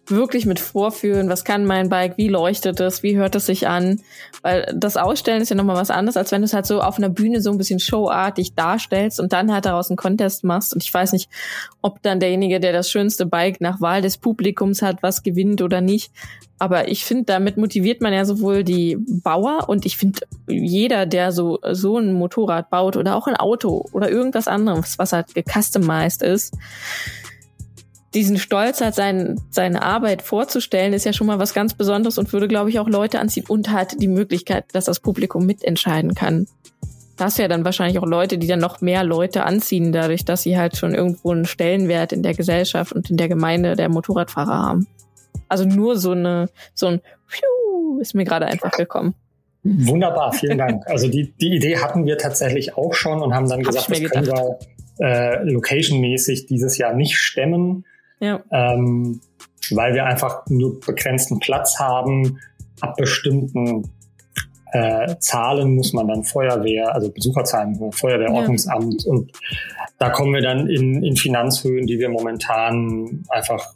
wirklich 0.07 0.45
mit 0.45 0.59
vorführen, 0.59 1.29
was 1.29 1.43
kann 1.43 1.65
mein 1.65 1.89
Bike, 1.89 2.17
wie 2.17 2.27
leuchtet 2.27 2.79
es, 2.79 3.03
wie 3.03 3.15
hört 3.15 3.35
es 3.35 3.45
sich 3.45 3.67
an. 3.67 4.01
Weil 4.41 4.71
das 4.75 4.97
Ausstellen 4.97 5.41
ist 5.41 5.49
ja 5.49 5.55
nochmal 5.55 5.75
was 5.75 5.89
anderes, 5.89 6.17
als 6.17 6.31
wenn 6.31 6.41
du 6.41 6.45
es 6.45 6.53
halt 6.53 6.65
so 6.65 6.81
auf 6.81 6.97
einer 6.97 7.09
Bühne 7.09 7.41
so 7.41 7.51
ein 7.51 7.57
bisschen 7.57 7.79
showartig 7.79 8.53
darstellst 8.55 9.19
und 9.19 9.33
dann 9.33 9.51
halt 9.51 9.65
daraus 9.65 9.89
einen 9.89 9.97
Contest 9.97 10.43
machst. 10.43 10.73
Und 10.73 10.83
ich 10.83 10.93
weiß 10.93 11.13
nicht, 11.13 11.29
ob 11.81 12.01
dann 12.03 12.19
derjenige, 12.19 12.59
der 12.59 12.73
das 12.73 12.89
schönste 12.89 13.25
Bike 13.25 13.61
nach 13.61 13.81
Wahl 13.81 14.01
des 14.01 14.17
Publikums 14.17 14.81
hat, 14.81 15.01
was 15.01 15.23
gewinnt 15.23 15.61
oder 15.61 15.81
nicht. 15.81 16.11
Aber 16.57 16.87
ich 16.87 17.03
finde, 17.03 17.25
damit 17.25 17.57
motiviert 17.57 18.01
man 18.01 18.13
ja 18.13 18.23
sowohl 18.23 18.63
die 18.63 18.97
Bauer 18.97 19.67
und 19.67 19.85
ich 19.85 19.97
finde, 19.97 20.21
jeder, 20.47 21.05
der 21.05 21.31
so, 21.33 21.59
so 21.71 21.97
ein 21.97 22.13
Motorrad 22.13 22.69
baut 22.69 22.95
oder 22.95 23.15
auch 23.15 23.27
ein 23.27 23.35
Auto 23.35 23.85
oder 23.91 24.09
irgendwas 24.09 24.47
anderes, 24.47 24.97
was 24.97 25.11
halt 25.11 25.35
gecustomized 25.35 26.21
ist, 26.21 26.53
diesen 28.15 28.37
Stolz 28.37 28.81
hat, 28.81 28.95
sein, 28.95 29.39
seine 29.51 29.83
Arbeit 29.83 30.21
vorzustellen, 30.21 30.93
ist 30.93 31.05
ja 31.05 31.13
schon 31.13 31.27
mal 31.27 31.37
was 31.37 31.53
ganz 31.53 31.73
Besonderes 31.73 32.17
und 32.17 32.31
würde, 32.33 32.47
glaube 32.47 32.69
ich, 32.69 32.79
auch 32.79 32.87
Leute 32.87 33.19
anziehen 33.19 33.45
und 33.47 33.69
hat 33.71 34.01
die 34.01 34.07
Möglichkeit, 34.07 34.65
dass 34.73 34.85
das 34.85 35.01
Publikum 35.01 35.45
mitentscheiden 35.45 36.15
kann. 36.15 36.47
Das 37.17 37.37
ja 37.37 37.47
dann 37.47 37.63
wahrscheinlich 37.63 37.99
auch 37.99 38.05
Leute, 38.05 38.37
die 38.37 38.47
dann 38.47 38.59
noch 38.59 38.81
mehr 38.81 39.03
Leute 39.03 39.43
anziehen, 39.43 39.91
dadurch, 39.91 40.25
dass 40.25 40.41
sie 40.43 40.57
halt 40.57 40.75
schon 40.77 40.95
irgendwo 40.95 41.31
einen 41.31 41.45
Stellenwert 41.45 42.11
in 42.11 42.23
der 42.23 42.33
Gesellschaft 42.33 42.93
und 42.93 43.09
in 43.09 43.17
der 43.17 43.29
Gemeinde 43.29 43.75
der 43.75 43.89
Motorradfahrer 43.89 44.61
haben. 44.61 44.87
Also 45.47 45.65
nur 45.65 45.97
so 45.97 46.11
eine, 46.11 46.49
so 46.73 46.87
ein 46.87 47.01
Pfiuh 47.27 47.99
ist 47.99 48.15
mir 48.15 48.23
gerade 48.23 48.47
einfach 48.47 48.71
gekommen. 48.71 49.13
Wunderbar, 49.63 50.31
vielen 50.33 50.57
Dank. 50.57 50.83
Also 50.87 51.07
die, 51.07 51.33
die 51.33 51.55
Idee 51.55 51.77
hatten 51.77 52.05
wir 52.05 52.17
tatsächlich 52.17 52.77
auch 52.77 52.93
schon 52.93 53.21
und 53.21 53.33
haben 53.33 53.49
dann 53.49 53.59
Hab 53.59 53.67
gesagt, 53.67 53.89
das 53.89 54.11
können 54.11 54.27
wir 54.27 54.59
äh, 54.99 55.43
location-mäßig 55.43 56.45
dieses 56.45 56.77
Jahr 56.77 56.93
nicht 56.93 57.17
stemmen. 57.17 57.85
Ja. 58.19 58.43
Ähm, 58.51 59.21
weil 59.71 59.93
wir 59.93 60.05
einfach 60.05 60.45
nur 60.47 60.79
begrenzten 60.79 61.39
Platz 61.39 61.79
haben. 61.79 62.39
Ab 62.81 62.95
bestimmten 62.97 63.89
äh, 64.73 65.15
Zahlen 65.19 65.75
muss 65.75 65.93
man 65.93 66.07
dann 66.07 66.23
Feuerwehr, 66.23 66.93
also 66.93 67.09
Besucherzahlen, 67.09 67.91
Feuerwehrordnungsamt 67.91 69.05
ja. 69.05 69.11
und 69.11 69.31
da 69.97 70.09
kommen 70.09 70.33
wir 70.33 70.41
dann 70.41 70.67
in, 70.67 71.01
in 71.03 71.15
Finanzhöhen, 71.15 71.87
die 71.87 71.97
wir 71.99 72.09
momentan 72.09 73.23
einfach 73.29 73.73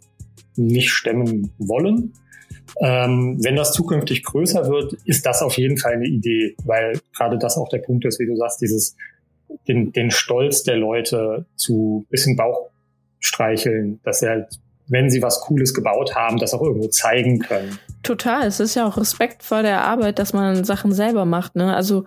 nicht 0.57 0.89
stemmen 0.91 1.53
wollen. 1.57 2.13
Ähm, 2.81 3.37
wenn 3.41 3.55
das 3.55 3.71
zukünftig 3.71 4.23
größer 4.23 4.69
wird, 4.69 4.93
ist 5.05 5.25
das 5.25 5.41
auf 5.41 5.57
jeden 5.57 5.77
Fall 5.77 5.93
eine 5.93 6.07
Idee, 6.07 6.55
weil 6.65 6.99
gerade 7.15 7.37
das 7.37 7.57
auch 7.57 7.69
der 7.69 7.79
Punkt 7.79 8.05
ist, 8.05 8.19
wie 8.19 8.27
du 8.27 8.35
sagst, 8.35 8.61
dieses 8.61 8.95
den, 9.67 9.91
den 9.93 10.11
Stolz 10.11 10.63
der 10.63 10.75
Leute 10.75 11.45
zu 11.55 12.05
bisschen 12.09 12.35
Bauch 12.35 12.69
streicheln, 13.19 13.99
dass 14.03 14.19
sie 14.19 14.27
halt, 14.27 14.59
wenn 14.87 15.09
sie 15.09 15.21
was 15.21 15.41
Cooles 15.41 15.73
gebaut 15.73 16.15
haben, 16.15 16.37
das 16.37 16.53
auch 16.53 16.61
irgendwo 16.61 16.87
zeigen 16.87 17.39
können. 17.39 17.77
Total. 18.03 18.47
Es 18.47 18.59
ist 18.59 18.75
ja 18.75 18.87
auch 18.87 18.97
Respekt 18.97 19.43
vor 19.43 19.61
der 19.61 19.83
Arbeit, 19.83 20.19
dass 20.19 20.33
man 20.33 20.63
Sachen 20.63 20.93
selber 20.93 21.25
macht. 21.25 21.55
Ne? 21.55 21.75
Also 21.75 22.05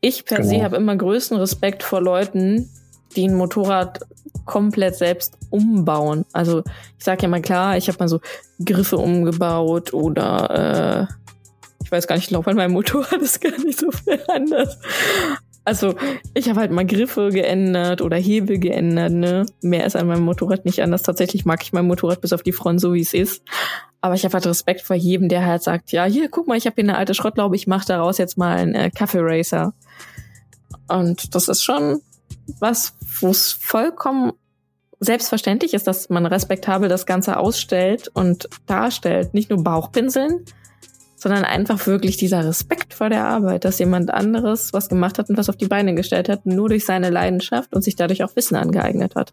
ich 0.00 0.24
per 0.24 0.38
genau. 0.38 0.48
se 0.48 0.62
habe 0.62 0.76
immer 0.76 0.96
größten 0.96 1.36
Respekt 1.36 1.82
vor 1.82 2.00
Leuten, 2.00 2.68
die 3.16 3.26
ein 3.26 3.34
Motorrad 3.34 4.00
komplett 4.44 4.96
selbst 4.96 5.36
umbauen. 5.50 6.24
Also 6.32 6.62
ich 6.98 7.04
sage 7.04 7.22
ja 7.22 7.28
mal 7.28 7.42
klar, 7.42 7.76
ich 7.76 7.88
habe 7.88 7.98
mal 7.98 8.08
so 8.08 8.20
Griffe 8.64 8.96
umgebaut 8.96 9.92
oder 9.92 11.08
äh, 11.08 11.14
ich 11.84 11.92
weiß 11.92 12.06
gar 12.06 12.16
nicht, 12.16 12.24
ich 12.24 12.28
glaube 12.28 12.50
an 12.50 12.56
meinem 12.56 12.72
Motorrad 12.72 13.12
ist 13.20 13.40
gar 13.40 13.58
nicht 13.58 13.78
so 13.78 13.90
viel 13.90 14.20
anders. 14.28 14.78
Also, 15.70 15.94
ich 16.34 16.48
habe 16.48 16.58
halt 16.58 16.72
mal 16.72 16.84
Griffe 16.84 17.28
geändert 17.28 18.02
oder 18.02 18.16
Hebel 18.16 18.58
geändert, 18.58 19.12
ne? 19.12 19.46
Mehr 19.62 19.86
ist 19.86 19.94
an 19.94 20.08
meinem 20.08 20.24
Motorrad 20.24 20.64
nicht 20.64 20.82
anders. 20.82 21.02
Tatsächlich 21.02 21.44
mag 21.44 21.62
ich 21.62 21.72
mein 21.72 21.86
Motorrad 21.86 22.20
bis 22.20 22.32
auf 22.32 22.42
die 22.42 22.50
Front 22.50 22.80
so, 22.80 22.92
wie 22.92 23.02
es 23.02 23.14
ist. 23.14 23.44
Aber 24.00 24.14
ich 24.14 24.24
habe 24.24 24.34
halt 24.34 24.44
Respekt 24.48 24.80
vor 24.80 24.96
jedem, 24.96 25.28
der 25.28 25.46
halt 25.46 25.62
sagt, 25.62 25.92
ja, 25.92 26.06
hier, 26.06 26.28
guck 26.28 26.48
mal, 26.48 26.56
ich 26.56 26.66
habe 26.66 26.74
hier 26.74 26.82
eine 26.82 26.98
alte 26.98 27.14
Schrottlaube, 27.14 27.54
ich 27.54 27.68
mache 27.68 27.86
daraus 27.86 28.18
jetzt 28.18 28.36
mal 28.36 28.56
einen 28.56 28.74
äh, 28.74 28.90
Kaffee-Racer. 28.90 29.72
Und 30.88 31.36
das 31.36 31.46
ist 31.46 31.62
schon 31.62 32.00
was, 32.58 32.96
wo 33.20 33.28
es 33.28 33.52
vollkommen 33.52 34.32
selbstverständlich 34.98 35.72
ist, 35.72 35.86
dass 35.86 36.08
man 36.08 36.26
respektabel 36.26 36.88
das 36.88 37.06
Ganze 37.06 37.36
ausstellt 37.36 38.10
und 38.12 38.48
darstellt. 38.66 39.34
Nicht 39.34 39.50
nur 39.50 39.62
Bauchpinseln, 39.62 40.44
sondern 41.20 41.44
einfach 41.44 41.86
wirklich 41.86 42.16
dieser 42.16 42.46
Respekt 42.46 42.94
vor 42.94 43.10
der 43.10 43.26
Arbeit, 43.26 43.66
dass 43.66 43.78
jemand 43.78 44.10
anderes 44.10 44.72
was 44.72 44.88
gemacht 44.88 45.18
hat 45.18 45.28
und 45.28 45.36
was 45.36 45.50
auf 45.50 45.56
die 45.56 45.66
Beine 45.68 45.94
gestellt 45.94 46.30
hat, 46.30 46.46
nur 46.46 46.70
durch 46.70 46.86
seine 46.86 47.10
Leidenschaft 47.10 47.74
und 47.74 47.82
sich 47.82 47.94
dadurch 47.94 48.24
auch 48.24 48.34
Wissen 48.36 48.56
angeeignet 48.56 49.14
hat. 49.16 49.32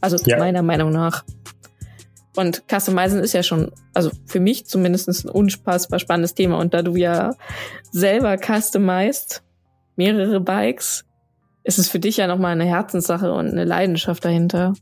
Also 0.00 0.16
ja. 0.24 0.38
meiner 0.38 0.62
Meinung 0.62 0.90
nach. 0.90 1.24
Und 2.36 2.64
Customizen 2.70 3.20
ist 3.20 3.34
ja 3.34 3.42
schon, 3.42 3.70
also 3.92 4.10
für 4.24 4.40
mich 4.40 4.66
zumindest 4.66 5.08
ein 5.08 5.28
unfassbar 5.28 5.98
spannendes 5.98 6.34
Thema. 6.34 6.58
Und 6.58 6.72
da 6.72 6.82
du 6.82 6.96
ja 6.96 7.34
selber 7.92 8.38
customized 8.38 9.42
mehrere 9.96 10.40
Bikes, 10.40 11.04
ist 11.64 11.78
es 11.78 11.88
für 11.88 11.98
dich 11.98 12.18
ja 12.18 12.26
nochmal 12.26 12.52
eine 12.52 12.64
Herzenssache 12.64 13.32
und 13.32 13.48
eine 13.48 13.64
Leidenschaft 13.64 14.24
dahinter. 14.24 14.74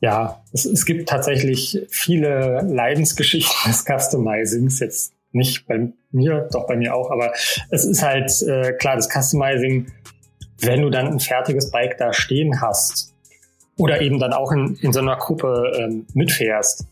Ja, 0.00 0.42
es, 0.52 0.66
es 0.66 0.84
gibt 0.84 1.08
tatsächlich 1.08 1.86
viele 1.88 2.60
Leidensgeschichten 2.62 3.54
des 3.66 3.84
Customizings. 3.84 4.80
Jetzt 4.80 5.13
nicht 5.34 5.66
bei 5.66 5.92
mir, 6.10 6.48
doch 6.52 6.66
bei 6.66 6.76
mir 6.76 6.94
auch, 6.94 7.10
aber 7.10 7.32
es 7.70 7.84
ist 7.84 8.02
halt 8.02 8.30
äh, 8.42 8.72
klar, 8.72 8.96
das 8.96 9.08
Customizing, 9.08 9.86
wenn 10.60 10.82
du 10.82 10.90
dann 10.90 11.08
ein 11.08 11.20
fertiges 11.20 11.70
Bike 11.70 11.98
da 11.98 12.12
stehen 12.12 12.60
hast 12.60 13.14
oder 13.76 14.00
eben 14.00 14.18
dann 14.18 14.32
auch 14.32 14.52
in, 14.52 14.76
in 14.80 14.92
so 14.92 15.00
einer 15.00 15.16
Gruppe 15.16 15.72
ähm, 15.76 16.06
mitfährst, 16.14 16.86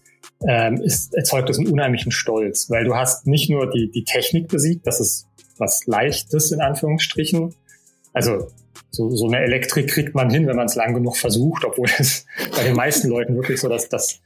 ähm, 0.46 0.80
ist, 0.82 1.14
erzeugt 1.14 1.48
das 1.48 1.58
einen 1.58 1.68
unheimlichen 1.68 2.10
Stolz, 2.10 2.68
weil 2.70 2.84
du 2.84 2.96
hast 2.96 3.26
nicht 3.26 3.50
nur 3.50 3.70
die, 3.70 3.90
die 3.90 4.04
Technik 4.04 4.48
besiegt, 4.48 4.86
das 4.86 5.00
ist 5.00 5.26
was 5.58 5.86
Leichtes 5.86 6.50
in 6.50 6.60
Anführungsstrichen. 6.60 7.54
Also 8.12 8.48
so, 8.90 9.10
so 9.10 9.26
eine 9.26 9.38
Elektrik 9.38 9.88
kriegt 9.88 10.14
man 10.14 10.30
hin, 10.30 10.46
wenn 10.46 10.56
man 10.56 10.66
es 10.66 10.74
lang 10.74 10.94
genug 10.94 11.16
versucht, 11.16 11.64
obwohl 11.64 11.88
es 11.98 12.26
bei 12.54 12.64
den 12.64 12.74
meisten 12.74 13.08
Leuten 13.08 13.36
wirklich 13.36 13.60
so, 13.60 13.68
dass 13.68 13.88
das 13.88 14.20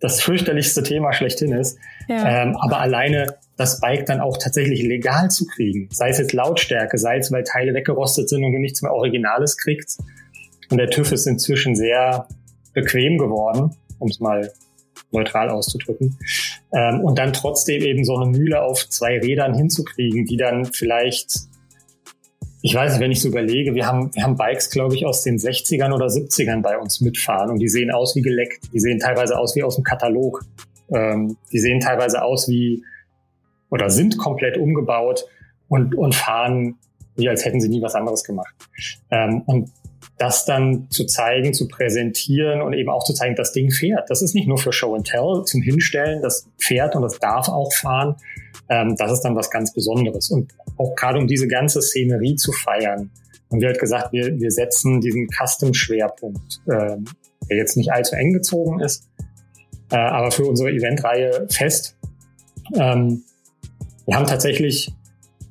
das 0.00 0.20
fürchterlichste 0.22 0.82
Thema 0.82 1.12
schlechthin 1.12 1.52
ist. 1.52 1.78
Ja. 2.08 2.42
Ähm, 2.42 2.56
aber 2.56 2.80
alleine 2.80 3.38
das 3.56 3.80
Bike 3.80 4.06
dann 4.06 4.20
auch 4.20 4.36
tatsächlich 4.36 4.82
legal 4.82 5.30
zu 5.30 5.46
kriegen, 5.46 5.88
sei 5.92 6.10
es 6.10 6.18
jetzt 6.18 6.32
Lautstärke, 6.32 6.98
sei 6.98 7.18
es, 7.18 7.30
weil 7.30 7.44
Teile 7.44 7.72
weggerostet 7.74 8.28
sind 8.28 8.44
und 8.44 8.52
du 8.52 8.58
nichts 8.58 8.82
mehr 8.82 8.92
Originales 8.92 9.56
kriegst. 9.56 10.02
Und 10.70 10.78
der 10.78 10.90
TÜV 10.90 11.12
ist 11.12 11.26
inzwischen 11.26 11.76
sehr 11.76 12.26
bequem 12.72 13.18
geworden, 13.18 13.76
um 13.98 14.08
es 14.08 14.20
mal 14.20 14.50
neutral 15.12 15.48
auszudrücken. 15.48 16.18
Ähm, 16.72 17.00
und 17.00 17.18
dann 17.18 17.32
trotzdem 17.32 17.82
eben 17.82 18.04
so 18.04 18.16
eine 18.16 18.30
Mühle 18.30 18.62
auf 18.62 18.88
zwei 18.88 19.18
Rädern 19.18 19.54
hinzukriegen, 19.54 20.26
die 20.26 20.36
dann 20.36 20.64
vielleicht 20.64 21.32
ich 22.66 22.74
weiß 22.74 22.92
nicht, 22.92 23.00
wenn 23.02 23.12
ich 23.12 23.20
so 23.20 23.28
überlege, 23.28 23.74
wir 23.74 23.86
haben, 23.86 24.10
wir 24.14 24.22
haben 24.22 24.36
Bikes, 24.36 24.70
glaube 24.70 24.94
ich, 24.94 25.04
aus 25.04 25.20
den 25.20 25.36
60ern 25.36 25.92
oder 25.92 26.06
70ern 26.06 26.62
bei 26.62 26.78
uns 26.78 27.02
mitfahren 27.02 27.50
und 27.50 27.58
die 27.58 27.68
sehen 27.68 27.90
aus 27.90 28.16
wie 28.16 28.22
geleckt. 28.22 28.72
Die 28.72 28.80
sehen 28.80 28.98
teilweise 28.98 29.38
aus 29.38 29.54
wie 29.54 29.62
aus 29.62 29.74
dem 29.74 29.84
Katalog. 29.84 30.46
Ähm, 30.88 31.36
die 31.52 31.58
sehen 31.58 31.80
teilweise 31.80 32.22
aus 32.22 32.48
wie 32.48 32.82
oder 33.68 33.90
sind 33.90 34.16
komplett 34.16 34.56
umgebaut 34.56 35.26
und, 35.68 35.94
und 35.94 36.14
fahren 36.14 36.76
wie 37.16 37.28
als 37.28 37.44
hätten 37.44 37.60
sie 37.60 37.68
nie 37.68 37.82
was 37.82 37.94
anderes 37.94 38.24
gemacht. 38.24 38.54
Ähm, 39.10 39.42
und 39.44 39.70
das 40.16 40.46
dann 40.46 40.88
zu 40.88 41.04
zeigen, 41.04 41.52
zu 41.52 41.68
präsentieren 41.68 42.62
und 42.62 42.72
eben 42.72 42.88
auch 42.88 43.04
zu 43.04 43.12
zeigen, 43.12 43.36
das 43.36 43.52
Ding 43.52 43.72
fährt. 43.72 44.08
Das 44.08 44.22
ist 44.22 44.34
nicht 44.34 44.48
nur 44.48 44.56
für 44.56 44.72
Show 44.72 44.94
and 44.94 45.06
Tell 45.06 45.42
zum 45.44 45.60
Hinstellen, 45.60 46.22
das 46.22 46.48
fährt 46.58 46.96
und 46.96 47.02
das 47.02 47.18
darf 47.18 47.50
auch 47.50 47.74
fahren. 47.74 48.16
Ähm, 48.70 48.96
das 48.96 49.12
ist 49.12 49.20
dann 49.20 49.36
was 49.36 49.50
ganz 49.50 49.74
Besonderes. 49.74 50.30
Und 50.30 50.54
auch 50.76 50.94
gerade 50.96 51.18
um 51.18 51.26
diese 51.26 51.48
ganze 51.48 51.82
Szenerie 51.82 52.36
zu 52.36 52.52
feiern. 52.52 53.10
Und 53.48 53.60
wir 53.60 53.68
hat 53.68 53.78
gesagt, 53.78 54.12
wir, 54.12 54.38
wir 54.38 54.50
setzen 54.50 55.00
diesen 55.00 55.28
Custom-Schwerpunkt, 55.28 56.60
äh, 56.66 56.96
der 57.48 57.56
jetzt 57.56 57.76
nicht 57.76 57.92
allzu 57.92 58.16
eng 58.16 58.32
gezogen 58.32 58.80
ist, 58.80 59.08
äh, 59.90 59.96
aber 59.96 60.30
für 60.30 60.44
unsere 60.44 60.70
Eventreihe 60.70 61.46
fest. 61.50 61.96
Ähm, 62.74 63.22
wir 64.06 64.16
haben 64.16 64.26
tatsächlich 64.26 64.92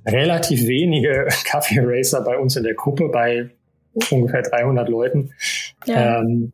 relativ 0.05 0.67
wenige 0.67 1.27
Kaffee 1.45 1.79
Racer 1.81 2.21
bei 2.21 2.37
uns 2.37 2.55
in 2.55 2.63
der 2.63 2.73
Gruppe, 2.73 3.09
bei 3.09 3.49
ungefähr 4.11 4.41
300 4.41 4.89
Leuten. 4.89 5.31
Ja. 5.85 6.19
Ähm, 6.19 6.51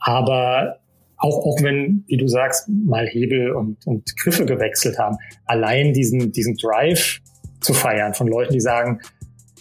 aber 0.00 0.78
auch, 1.16 1.44
auch 1.44 1.62
wenn, 1.62 2.04
wie 2.06 2.16
du 2.16 2.28
sagst, 2.28 2.68
mal 2.68 3.06
Hebel 3.06 3.52
und, 3.52 3.86
und 3.86 4.16
Griffe 4.16 4.46
gewechselt 4.46 4.98
haben, 4.98 5.16
allein 5.46 5.92
diesen, 5.92 6.32
diesen 6.32 6.56
Drive 6.56 7.20
zu 7.60 7.74
feiern 7.74 8.14
von 8.14 8.28
Leuten, 8.28 8.52
die 8.52 8.60
sagen, 8.60 9.00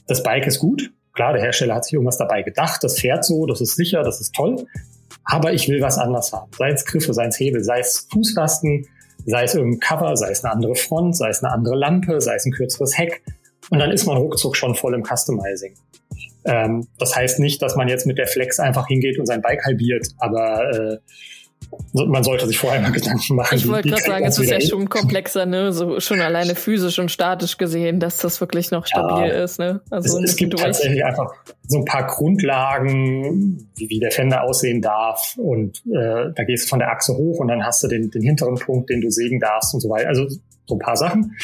das 0.08 0.24
Bike 0.24 0.48
ist 0.48 0.60
gut. 0.60 0.92
Klar, 1.14 1.34
der 1.34 1.42
Hersteller 1.42 1.76
hat 1.76 1.86
sich 1.86 1.94
irgendwas 1.94 2.18
dabei 2.18 2.44
gedacht, 2.44 2.84
das 2.84 3.00
fährt 3.00 3.26
so, 3.26 3.46
das 3.46 3.62
ist 3.62 3.76
sicher, 3.76 4.04
das 4.04 4.22
ist 4.22 4.36
toll. 4.36 4.68
Aber 5.24 5.52
ich 5.52 5.68
will 5.68 5.82
was 5.82 5.98
anders 5.98 6.32
haben. 6.32 6.52
Sei 6.58 6.70
es 6.70 6.86
Griffe, 6.86 7.14
sei 7.14 7.26
es 7.26 7.40
Hebel, 7.40 7.64
sei 7.64 7.80
es 7.80 8.08
Fußlasten, 8.12 8.88
sei 9.26 9.44
es 9.44 9.56
irgendein 9.56 9.80
Cover, 9.80 10.16
sei 10.16 10.30
es 10.32 10.44
eine 10.44 10.54
andere 10.54 10.76
Front, 10.76 11.18
sei 11.18 11.30
es 11.30 11.44
eine 11.44 11.52
andere 11.52 11.76
Lampe, 11.76 12.22
sei 12.22 12.36
es 12.36 12.46
ein 12.46 12.52
kürzeres 12.52 12.98
Heck. 12.98 13.24
Und 13.70 13.80
dann 13.80 13.92
ist 13.92 14.06
man 14.06 14.16
ruckzuck 14.16 14.56
schon 14.56 14.76
voll 14.76 14.94
im 14.94 15.04
Customizing. 15.04 15.74
Ähm, 16.46 16.88
das 16.98 17.16
heißt 17.16 17.40
nicht, 17.40 17.62
dass 17.62 17.76
man 17.76 17.90
jetzt 17.90 18.06
mit 18.06 18.18
der 18.18 18.28
Flex 18.28 18.60
einfach 18.60 18.88
hingeht 18.88 19.20
und 19.20 19.26
sein 19.26 19.42
Bike 19.42 19.66
halbiert, 19.66 20.08
aber 20.20 20.72
äh, 20.72 20.98
man 21.94 22.24
sollte 22.24 22.46
sich 22.48 22.58
vorher 22.58 22.82
mal 22.82 22.92
Gedanken 22.92 23.36
machen. 23.36 23.56
Ich 23.56 23.68
wollte 23.68 23.90
gerade 23.90 24.04
sagen, 24.04 24.26
es 24.26 24.38
ist 24.38 24.50
ja 24.50 24.62
schon 24.62 24.90
komplexer, 24.90 25.46
ne? 25.46 25.74
So 25.74 26.00
schon 26.00 26.22
alleine 26.22 26.56
physisch 26.56 27.00
und 27.00 27.12
statisch 27.12 27.58
gesehen, 27.58 28.00
dass 28.00 28.18
das 28.18 28.40
wirklich 28.42 28.72
noch 28.72 28.86
stabil 28.86 29.30
ja, 29.30 29.44
ist, 29.44 29.60
ne? 29.60 29.82
Also 29.90 30.20
es, 30.20 30.32
es 30.32 30.36
gibt 30.36 30.58
tatsächlich 30.60 31.04
einfach 31.04 31.34
so 31.68 31.80
ein 31.80 31.86
paar 31.86 32.08
Grundlagen, 32.08 33.70
wie, 33.76 33.90
wie 33.90 34.00
der 34.00 34.12
Fender 34.12 34.44
aussehen 34.44 34.82
darf 34.82 35.36
und 35.38 35.84
äh, 35.88 36.32
da 36.36 36.44
gehst 36.46 36.66
du 36.66 36.70
von 36.70 36.80
der 36.80 36.92
Achse 36.92 37.16
hoch 37.16 37.40
und 37.40 37.48
dann 37.48 37.66
hast 37.66 37.84
du 37.84 37.88
den, 37.88 38.12
den 38.12 38.22
hinteren 38.22 38.56
Punkt, 38.56 38.90
den 38.90 39.02
du 39.02 39.10
sägen 39.10 39.40
darfst 39.40 39.74
und 39.74 39.82
so 39.82 39.90
weiter. 39.90 40.10
Also 40.10 40.28
so 40.66 40.76
ein 40.76 40.80
paar 40.80 40.98
Sachen. 40.98 41.36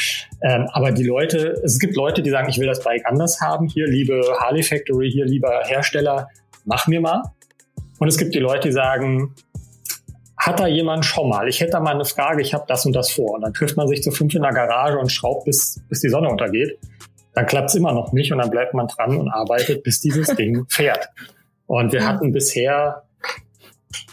Ähm, 0.41 0.67
aber 0.73 0.91
die 0.91 1.03
Leute, 1.03 1.61
es 1.63 1.79
gibt 1.79 1.95
Leute, 1.95 2.21
die 2.21 2.29
sagen, 2.29 2.49
ich 2.49 2.59
will 2.59 2.67
das 2.67 2.83
Bike 2.83 3.05
anders 3.05 3.39
haben. 3.41 3.67
Hier, 3.67 3.87
liebe 3.87 4.21
Harley 4.39 4.63
Factory, 4.63 5.09
hier, 5.09 5.25
lieber 5.25 5.61
Hersteller, 5.65 6.27
mach 6.65 6.87
mir 6.87 6.99
mal. 6.99 7.23
Und 7.99 8.07
es 8.09 8.17
gibt 8.17 8.35
die 8.35 8.39
Leute, 8.39 8.67
die 8.67 8.73
sagen, 8.73 9.33
hat 10.45 10.59
da 10.59 10.67
jemand 10.67 11.05
schon 11.05 11.29
mal? 11.29 11.47
Ich 11.47 11.61
hätte 11.61 11.71
da 11.71 11.79
mal 11.79 11.93
eine 11.93 12.05
Frage, 12.05 12.41
ich 12.41 12.53
habe 12.53 12.65
das 12.67 12.85
und 12.85 12.93
das 12.93 13.11
vor. 13.11 13.35
Und 13.35 13.41
dann 13.41 13.53
trifft 13.53 13.77
man 13.77 13.87
sich 13.87 14.03
zu 14.03 14.11
fünf 14.11 14.35
in 14.35 14.41
der 14.41 14.51
Garage 14.51 14.97
und 14.97 15.11
schraubt, 15.11 15.45
bis, 15.45 15.81
bis 15.87 16.01
die 16.01 16.09
Sonne 16.09 16.29
untergeht. 16.29 16.77
Dann 17.33 17.45
klappt's 17.45 17.75
immer 17.75 17.93
noch 17.93 18.11
nicht 18.11 18.31
und 18.31 18.39
dann 18.39 18.49
bleibt 18.49 18.73
man 18.73 18.87
dran 18.87 19.17
und 19.17 19.29
arbeitet, 19.29 19.83
bis 19.83 20.01
dieses 20.01 20.27
Ding 20.35 20.65
fährt. 20.69 21.09
Und 21.65 21.93
wir 21.93 22.05
hatten 22.05 22.33
bisher 22.33 23.03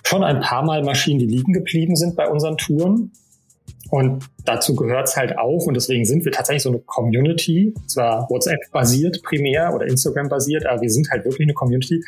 schon 0.05 0.23
ein 0.23 0.41
paar 0.41 0.65
Mal 0.65 0.85
Maschinen, 0.85 1.19
die 1.19 1.27
liegen 1.27 1.53
geblieben 1.53 1.97
sind 1.97 2.15
bei 2.17 2.29
unseren 2.29 2.57
Touren. 2.57 3.11
Und 3.91 4.25
dazu 4.45 4.77
gehört's 4.77 5.17
halt 5.17 5.37
auch, 5.37 5.67
und 5.67 5.75
deswegen 5.75 6.05
sind 6.05 6.25
wir 6.25 6.31
tatsächlich 6.31 6.63
so 6.63 6.69
eine 6.69 6.79
Community, 6.79 7.75
zwar 7.89 8.31
WhatsApp-basiert 8.31 9.21
primär 9.25 9.75
oder 9.75 9.87
Instagram-basiert, 9.87 10.65
aber 10.65 10.81
wir 10.81 10.91
sind 10.91 11.11
halt 11.11 11.25
wirklich 11.25 11.47
eine 11.47 11.55
Community, 11.55 12.01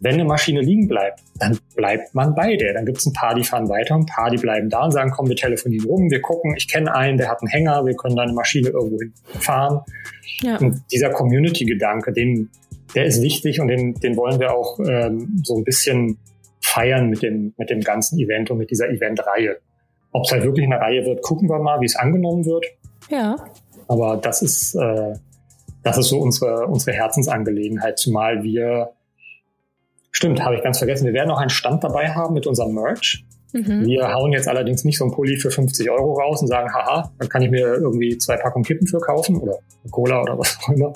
wenn 0.00 0.14
eine 0.14 0.24
Maschine 0.24 0.60
liegen 0.60 0.86
bleibt, 0.86 1.20
dann 1.38 1.58
bleibt 1.74 2.14
man 2.14 2.34
bei 2.34 2.56
der. 2.56 2.74
Dann 2.74 2.86
gibt 2.86 2.98
es 2.98 3.06
ein 3.06 3.12
paar, 3.12 3.34
die 3.34 3.42
fahren 3.42 3.68
weiter, 3.68 3.94
ein 3.94 4.06
paar, 4.06 4.30
die 4.30 4.36
bleiben 4.36 4.70
da 4.70 4.84
und 4.84 4.92
sagen, 4.92 5.10
komm, 5.10 5.28
wir 5.28 5.36
telefonieren 5.36 5.86
rum, 5.86 6.10
wir 6.10 6.20
gucken, 6.20 6.54
ich 6.56 6.68
kenne 6.68 6.94
einen, 6.94 7.18
der 7.18 7.28
hat 7.28 7.40
einen 7.40 7.48
Hänger, 7.48 7.84
wir 7.84 7.94
können 7.94 8.16
deine 8.16 8.32
Maschine 8.32 8.68
irgendwo 8.68 8.98
fahren. 9.40 9.80
Ja. 10.40 10.58
Und 10.58 10.82
dieser 10.92 11.10
Community-Gedanke, 11.10 12.12
den, 12.12 12.48
der 12.94 13.06
ist 13.06 13.22
wichtig 13.22 13.60
und 13.60 13.68
den, 13.68 13.94
den 13.94 14.16
wollen 14.16 14.38
wir 14.38 14.54
auch 14.54 14.78
ähm, 14.80 15.42
so 15.44 15.56
ein 15.56 15.64
bisschen 15.64 16.18
feiern 16.60 17.10
mit 17.10 17.22
dem, 17.22 17.54
mit 17.56 17.70
dem 17.70 17.80
ganzen 17.80 18.18
Event 18.18 18.50
und 18.50 18.58
mit 18.58 18.70
dieser 18.70 18.88
Event-Reihe. 18.88 19.56
Ob 20.12 20.24
es 20.24 20.32
halt 20.32 20.44
wirklich 20.44 20.66
eine 20.66 20.80
Reihe 20.80 21.04
wird, 21.04 21.22
gucken 21.22 21.48
wir 21.48 21.58
mal, 21.58 21.80
wie 21.80 21.86
es 21.86 21.96
angenommen 21.96 22.44
wird. 22.44 22.64
Ja. 23.10 23.36
Aber 23.88 24.16
das 24.16 24.42
ist, 24.42 24.74
äh, 24.74 25.14
das 25.82 25.98
ist 25.98 26.08
so 26.08 26.18
unsere, 26.20 26.66
unsere 26.66 26.96
Herzensangelegenheit, 26.96 27.98
zumal 27.98 28.42
wir 28.42 28.90
Stimmt, 30.10 30.42
habe 30.42 30.56
ich 30.56 30.62
ganz 30.62 30.78
vergessen. 30.78 31.06
Wir 31.06 31.12
werden 31.12 31.28
noch 31.28 31.38
einen 31.38 31.50
Stand 31.50 31.84
dabei 31.84 32.10
haben 32.10 32.34
mit 32.34 32.46
unserem 32.46 32.74
Merch. 32.74 33.24
Mhm. 33.52 33.86
Wir 33.86 34.12
hauen 34.12 34.32
jetzt 34.32 34.48
allerdings 34.48 34.84
nicht 34.84 34.98
so 34.98 35.04
ein 35.04 35.10
Pulli 35.10 35.36
für 35.36 35.50
50 35.50 35.90
Euro 35.90 36.14
raus 36.14 36.42
und 36.42 36.48
sagen, 36.48 36.72
haha, 36.72 37.12
dann 37.18 37.28
kann 37.28 37.42
ich 37.42 37.50
mir 37.50 37.74
irgendwie 37.74 38.18
zwei 38.18 38.36
Packungen 38.36 38.64
Kippen 38.64 38.86
für 38.86 38.98
kaufen 38.98 39.36
oder 39.36 39.58
Cola 39.90 40.20
oder 40.22 40.38
was 40.38 40.58
auch 40.62 40.68
immer, 40.70 40.92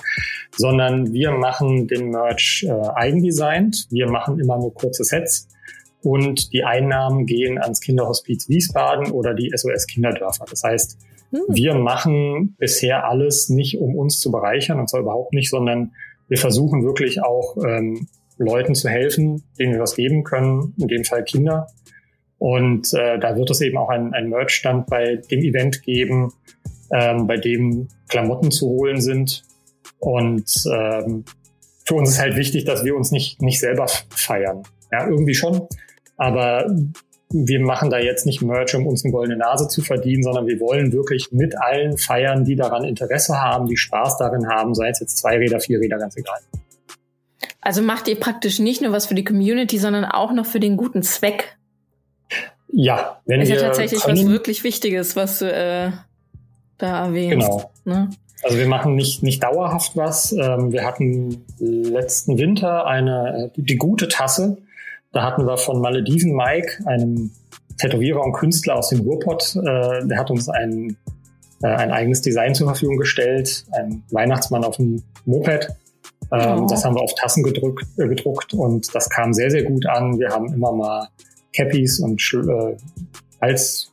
sondern 0.55 1.13
wir 1.13 1.31
machen 1.31 1.87
den 1.87 2.09
Merch 2.09 2.65
äh, 2.67 2.71
eigendesignt. 2.95 3.87
Wir 3.89 4.09
machen 4.09 4.39
immer 4.39 4.57
nur 4.57 4.73
kurze 4.73 5.03
Sets 5.03 5.47
und 6.03 6.53
die 6.53 6.63
Einnahmen 6.63 7.25
gehen 7.25 7.57
ans 7.57 7.81
Kinderhospiz 7.81 8.49
Wiesbaden 8.49 9.11
oder 9.11 9.33
die 9.33 9.51
SOS 9.55 9.87
Kinderdörfer. 9.87 10.45
Das 10.47 10.63
heißt, 10.63 10.99
mhm. 11.31 11.39
wir 11.49 11.73
machen 11.73 12.55
bisher 12.59 13.07
alles 13.07 13.49
nicht, 13.49 13.79
um 13.79 13.95
uns 13.95 14.19
zu 14.19 14.31
bereichern 14.31 14.79
und 14.79 14.89
zwar 14.89 15.01
überhaupt 15.01 15.33
nicht, 15.33 15.49
sondern 15.49 15.93
wir 16.27 16.37
versuchen 16.37 16.83
wirklich 16.83 17.23
auch 17.23 17.57
ähm, 17.65 18.07
Leuten 18.43 18.75
zu 18.75 18.89
helfen, 18.89 19.43
denen 19.57 19.73
wir 19.73 19.79
was 19.79 19.95
geben 19.95 20.23
können, 20.23 20.73
in 20.79 20.87
dem 20.87 21.03
Fall 21.03 21.23
Kinder. 21.23 21.67
Und 22.37 22.93
äh, 22.93 23.19
da 23.19 23.37
wird 23.37 23.49
es 23.51 23.61
eben 23.61 23.77
auch 23.77 23.89
ein, 23.89 24.13
ein 24.13 24.29
Merch-Stand 24.29 24.87
bei 24.87 25.15
dem 25.31 25.41
Event 25.41 25.83
geben, 25.83 26.33
ähm, 26.91 27.25
bei 27.27 27.37
dem 27.37 27.87
Klamotten 28.09 28.51
zu 28.51 28.67
holen 28.67 28.99
sind. 28.99 29.43
Und 29.99 30.65
ähm, 30.71 31.23
für 31.85 31.95
uns 31.95 32.11
ist 32.11 32.19
halt 32.19 32.35
wichtig, 32.35 32.65
dass 32.65 32.83
wir 32.83 32.95
uns 32.95 33.11
nicht, 33.11 33.41
nicht 33.41 33.59
selber 33.59 33.87
feiern. 34.09 34.63
Ja, 34.91 35.07
irgendwie 35.07 35.35
schon. 35.35 35.67
Aber 36.17 36.69
wir 37.33 37.59
machen 37.59 37.89
da 37.89 37.97
jetzt 37.97 38.25
nicht 38.25 38.41
Merch, 38.41 38.75
um 38.75 38.85
uns 38.85 39.03
eine 39.03 39.11
goldene 39.11 39.37
Nase 39.37 39.67
zu 39.67 39.81
verdienen, 39.81 40.23
sondern 40.23 40.45
wir 40.45 40.59
wollen 40.59 40.93
wirklich 40.93 41.31
mit 41.31 41.57
allen 41.59 41.97
feiern, 41.97 42.45
die 42.45 42.55
daran 42.55 42.83
Interesse 42.83 43.41
haben, 43.41 43.67
die 43.67 43.77
Spaß 43.77 44.17
darin 44.17 44.47
haben, 44.47 44.75
sei 44.75 44.89
es 44.89 44.99
jetzt 44.99 45.17
zwei 45.17 45.37
Räder, 45.37 45.59
vier 45.59 45.79
Räder, 45.79 45.97
ganz 45.97 46.15
egal. 46.15 46.39
Also 47.63 47.81
macht 47.81 48.07
ihr 48.07 48.19
praktisch 48.19 48.59
nicht 48.59 48.81
nur 48.81 48.91
was 48.91 49.05
für 49.05 49.15
die 49.15 49.23
Community, 49.23 49.77
sondern 49.77 50.05
auch 50.05 50.33
noch 50.33 50.45
für 50.45 50.59
den 50.59 50.77
guten 50.77 51.01
Zweck. 51.01 51.57
Ja, 52.67 53.21
wenn 53.25 53.41
ist 53.41 53.49
ja 53.49 53.57
tatsächlich 53.57 54.01
können, 54.01 54.25
was 54.25 54.31
wirklich 54.31 54.63
Wichtiges, 54.63 55.15
was 55.15 55.39
du 55.39 55.51
äh, 55.51 55.91
da 56.77 57.05
erwähnst. 57.05 57.47
Genau. 57.47 57.71
Ne? 57.85 58.09
Also 58.43 58.57
wir 58.57 58.67
machen 58.67 58.95
nicht, 58.95 59.23
nicht 59.23 59.41
dauerhaft 59.43 59.95
was. 59.95 60.33
Ähm, 60.33 60.71
wir 60.71 60.83
hatten 60.83 61.45
letzten 61.59 62.37
Winter 62.37 62.85
eine, 62.85 63.51
die, 63.55 63.61
die 63.61 63.77
gute 63.77 64.07
Tasse. 64.07 64.57
Da 65.13 65.23
hatten 65.23 65.45
wir 65.45 65.57
von 65.57 65.79
Malediven 65.79 66.35
Mike, 66.35 66.83
einem 66.85 67.31
Tätowierer 67.77 68.23
und 68.23 68.33
Künstler 68.33 68.75
aus 68.75 68.89
dem 68.89 69.01
Ruhrpott, 69.01 69.55
äh, 69.55 70.05
der 70.05 70.17
hat 70.17 70.31
uns 70.31 70.49
ein, 70.49 70.97
äh, 71.61 71.67
ein 71.67 71.91
eigenes 71.91 72.21
Design 72.21 72.55
zur 72.55 72.67
Verfügung 72.67 72.97
gestellt, 72.97 73.65
ein 73.71 74.03
Weihnachtsmann 74.11 74.63
auf 74.63 74.77
dem 74.77 75.03
Moped. 75.25 75.69
Ähm, 76.31 76.63
oh. 76.63 76.67
Das 76.67 76.85
haben 76.85 76.95
wir 76.95 77.01
auf 77.01 77.13
Tassen 77.15 77.43
gedrückt, 77.43 77.85
äh, 77.97 78.07
gedruckt 78.07 78.53
und 78.53 78.93
das 78.93 79.09
kam 79.09 79.33
sehr, 79.33 79.51
sehr 79.51 79.63
gut 79.63 79.85
an. 79.85 80.19
Wir 80.19 80.29
haben 80.29 80.53
immer 80.53 80.71
mal 80.71 81.07
Cappies 81.55 81.99
und 81.99 82.21
Sch 82.21 82.35
äh, 82.35 82.75
Hals, 83.41 83.91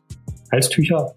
Halstücher. 0.50 1.14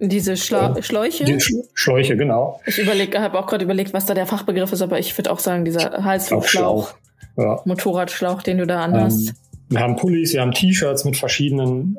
Diese 0.00 0.36
Schla 0.36 0.80
Schläuche? 0.82 1.24
Die 1.24 1.40
Sch 1.40 1.52
Schläuche, 1.74 2.16
genau. 2.16 2.60
Ich 2.66 2.78
überlege, 2.78 3.20
habe 3.20 3.38
auch 3.38 3.46
gerade 3.46 3.64
überlegt, 3.64 3.92
was 3.92 4.06
da 4.06 4.14
der 4.14 4.26
Fachbegriff 4.26 4.72
ist, 4.72 4.82
aber 4.82 4.98
ich 4.98 5.16
würde 5.16 5.30
auch 5.30 5.38
sagen, 5.38 5.64
dieser 5.64 6.04
Halsschlauch, 6.04 6.94
ja. 7.36 7.60
Motorradschlauch, 7.64 8.42
den 8.42 8.58
du 8.58 8.66
da 8.66 8.82
anhast. 8.82 9.28
Ähm, 9.28 9.34
wir 9.68 9.80
haben 9.80 9.96
Pullis, 9.96 10.32
wir 10.32 10.40
haben 10.40 10.52
T-Shirts 10.52 11.04
mit 11.04 11.16
verschiedenen 11.16 11.96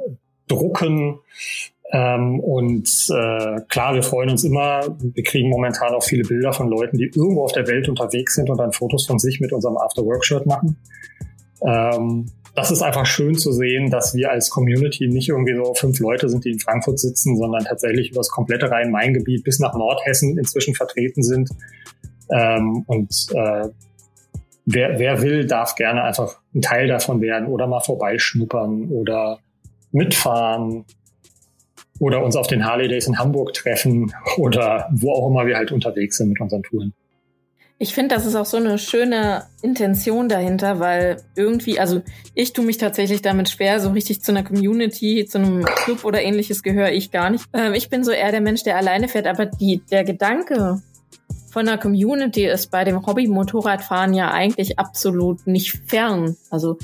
Drucken. 0.47 1.19
Ähm, 1.91 2.39
und 2.39 2.87
äh, 3.09 3.61
klar, 3.69 3.93
wir 3.93 4.03
freuen 4.03 4.29
uns 4.29 4.43
immer. 4.43 4.81
Wir 4.99 5.23
kriegen 5.23 5.49
momentan 5.49 5.93
auch 5.93 6.03
viele 6.03 6.23
Bilder 6.23 6.51
von 6.51 6.67
Leuten, 6.67 6.97
die 6.97 7.05
irgendwo 7.05 7.43
auf 7.43 7.51
der 7.51 7.67
Welt 7.67 7.87
unterwegs 7.87 8.35
sind 8.35 8.49
und 8.49 8.57
dann 8.57 8.71
Fotos 8.71 9.05
von 9.05 9.19
sich 9.19 9.39
mit 9.39 9.53
unserem 9.53 9.77
After-Work-Shirt 9.77 10.45
machen. 10.45 10.77
Ähm, 11.61 12.25
das 12.55 12.71
ist 12.71 12.81
einfach 12.81 13.05
schön 13.05 13.35
zu 13.35 13.51
sehen, 13.51 13.91
dass 13.91 14.15
wir 14.15 14.31
als 14.31 14.49
Community 14.49 15.07
nicht 15.07 15.29
irgendwie 15.29 15.55
so 15.55 15.73
fünf 15.73 15.99
Leute 15.99 16.29
sind, 16.29 16.45
die 16.45 16.51
in 16.51 16.59
Frankfurt 16.59 16.99
sitzen, 16.99 17.37
sondern 17.37 17.65
tatsächlich 17.65 18.11
über 18.11 18.21
das 18.21 18.29
komplette 18.29 18.71
Rhein-Main-Gebiet 18.71 19.43
bis 19.43 19.59
nach 19.59 19.75
Nordhessen 19.75 20.37
inzwischen 20.37 20.73
vertreten 20.73 21.21
sind. 21.21 21.49
Ähm, 22.31 22.83
und 22.87 23.27
äh, 23.33 23.67
wer, 24.65 24.99
wer 24.99 25.21
will, 25.21 25.45
darf 25.45 25.75
gerne 25.75 26.03
einfach 26.03 26.39
ein 26.55 26.61
Teil 26.61 26.87
davon 26.87 27.21
werden 27.21 27.47
oder 27.47 27.67
mal 27.67 27.81
vorbeischnuppern 27.81 28.89
oder 28.89 29.39
mitfahren 29.91 30.85
oder 31.99 32.23
uns 32.23 32.35
auf 32.35 32.47
den 32.47 32.65
Harley 32.65 32.87
Days 32.87 33.07
in 33.07 33.17
Hamburg 33.17 33.53
treffen 33.53 34.13
oder 34.37 34.89
wo 34.91 35.11
auch 35.11 35.29
immer 35.29 35.45
wir 35.45 35.57
halt 35.57 35.71
unterwegs 35.71 36.17
sind 36.17 36.29
mit 36.29 36.41
unseren 36.41 36.63
Touren. 36.63 36.93
Ich 37.77 37.93
finde, 37.93 38.15
das 38.15 38.25
ist 38.25 38.35
auch 38.35 38.45
so 38.45 38.55
eine 38.55 38.77
schöne 38.77 39.43
Intention 39.61 40.29
dahinter, 40.29 40.79
weil 40.79 41.17
irgendwie, 41.35 41.77
also 41.77 42.01
ich 42.33 42.53
tue 42.53 42.63
mich 42.63 42.77
tatsächlich 42.77 43.21
damit 43.21 43.49
schwer, 43.49 43.81
so 43.81 43.89
richtig 43.89 44.21
zu 44.21 44.31
einer 44.31 44.43
Community, 44.43 45.25
zu 45.25 45.39
einem 45.39 45.65
Club 45.65 46.05
oder 46.05 46.21
ähnliches 46.21 46.63
gehöre 46.63 46.93
ich 46.93 47.11
gar 47.11 47.29
nicht. 47.29 47.43
Ähm, 47.51 47.73
ich 47.73 47.89
bin 47.89 48.05
so 48.05 48.11
eher 48.11 48.31
der 48.31 48.39
Mensch, 48.39 48.63
der 48.63 48.77
alleine 48.77 49.09
fährt, 49.09 49.27
aber 49.27 49.45
die, 49.45 49.81
der 49.91 50.05
Gedanke 50.05 50.81
von 51.51 51.67
einer 51.67 51.77
Community 51.77 52.45
ist 52.45 52.71
bei 52.71 52.85
dem 52.85 53.05
Hobby-Motorradfahren 53.05 54.13
ja 54.13 54.31
eigentlich 54.31 54.79
absolut 54.79 55.45
nicht 55.45 55.77
fern. 55.85 56.37
Also 56.49 56.77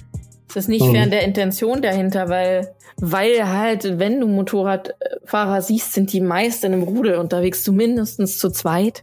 es 0.52 0.66
ist 0.66 0.70
nicht 0.70 0.86
mhm. 0.86 0.94
fern 0.94 1.12
der 1.12 1.24
Intention 1.24 1.82
dahinter, 1.82 2.30
weil, 2.30 2.74
weil 2.98 3.48
halt, 3.48 4.00
wenn 4.00 4.20
du 4.20 4.28
Motorradfahrer 4.28 5.62
siehst, 5.62 5.94
sind 5.94 6.14
die 6.14 6.22
meisten 6.22 6.74
im 6.74 6.84
Rudel 6.84 7.16
unterwegs, 7.16 7.64
zumindest 7.64 8.40
zu 8.40 8.50
zweit. 8.50 9.02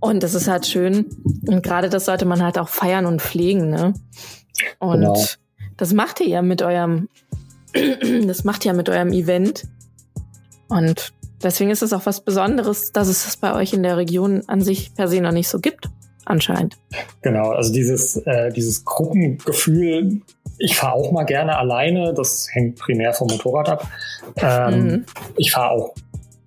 Und 0.00 0.22
das 0.24 0.34
ist 0.34 0.48
halt 0.48 0.66
schön. 0.66 1.06
Und 1.46 1.62
gerade 1.62 1.88
das 1.88 2.06
sollte 2.06 2.24
man 2.24 2.42
halt 2.42 2.58
auch 2.58 2.68
feiern 2.68 3.06
und 3.06 3.22
pflegen, 3.22 3.70
ne? 3.70 3.94
Und 4.80 5.00
genau. 5.00 5.16
das 5.76 5.92
macht 5.92 6.20
ihr 6.20 6.28
ja 6.28 6.42
mit 6.42 6.60
eurem, 6.62 7.08
das 8.26 8.44
macht 8.44 8.64
ihr 8.64 8.72
ja 8.72 8.76
mit 8.76 8.88
eurem 8.88 9.12
Event. 9.12 9.64
Und 10.68 11.12
deswegen 11.42 11.70
ist 11.70 11.82
es 11.82 11.92
auch 11.92 12.04
was 12.04 12.20
Besonderes, 12.20 12.92
dass 12.92 13.08
es 13.08 13.24
das 13.24 13.36
bei 13.36 13.54
euch 13.54 13.72
in 13.72 13.82
der 13.82 13.96
Region 13.96 14.42
an 14.48 14.60
sich 14.60 14.94
per 14.94 15.06
se 15.06 15.20
noch 15.20 15.32
nicht 15.32 15.48
so 15.48 15.60
gibt, 15.60 15.88
anscheinend. 16.24 16.76
Genau, 17.22 17.50
also 17.50 17.72
dieses, 17.72 18.16
äh, 18.16 18.50
dieses 18.52 18.84
Gruppengefühl, 18.84 20.22
ich 20.62 20.76
fahre 20.76 20.94
auch 20.94 21.12
mal 21.12 21.24
gerne 21.24 21.56
alleine, 21.58 22.14
das 22.14 22.48
hängt 22.52 22.78
primär 22.78 23.12
vom 23.12 23.28
Motorrad 23.28 23.68
ab. 23.68 23.88
Ähm, 24.36 24.84
mhm. 24.84 25.04
Ich 25.36 25.52
fahre 25.52 25.70
auch 25.70 25.94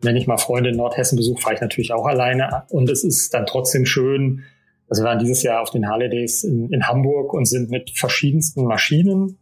wenn 0.06 0.16
ich 0.16 0.28
mal 0.28 0.38
Freunde 0.38 0.70
in 0.70 0.78
Nordhessen 0.78 1.18
besuche, 1.18 1.42
fahre 1.42 1.56
ich 1.56 1.62
natürlich 1.62 1.92
auch 1.92 2.06
alleine. 2.06 2.64
Und 2.70 2.90
es 2.90 3.04
ist 3.04 3.34
dann 3.34 3.46
trotzdem 3.46 3.86
schön. 3.86 4.44
Also 4.88 5.04
wir 5.04 5.10
waren 5.10 5.20
dieses 5.20 5.44
Jahr 5.44 5.62
auf 5.62 5.72
den 5.72 5.90
Harley 5.90 6.10
Days 6.10 6.44
in, 6.44 6.72
in 6.72 6.88
Hamburg 6.88 7.34
und 7.34 7.46
sind 7.46 7.72
mit 7.72 7.90
verschiedensten 7.90 8.66
Maschinen, 8.66 9.40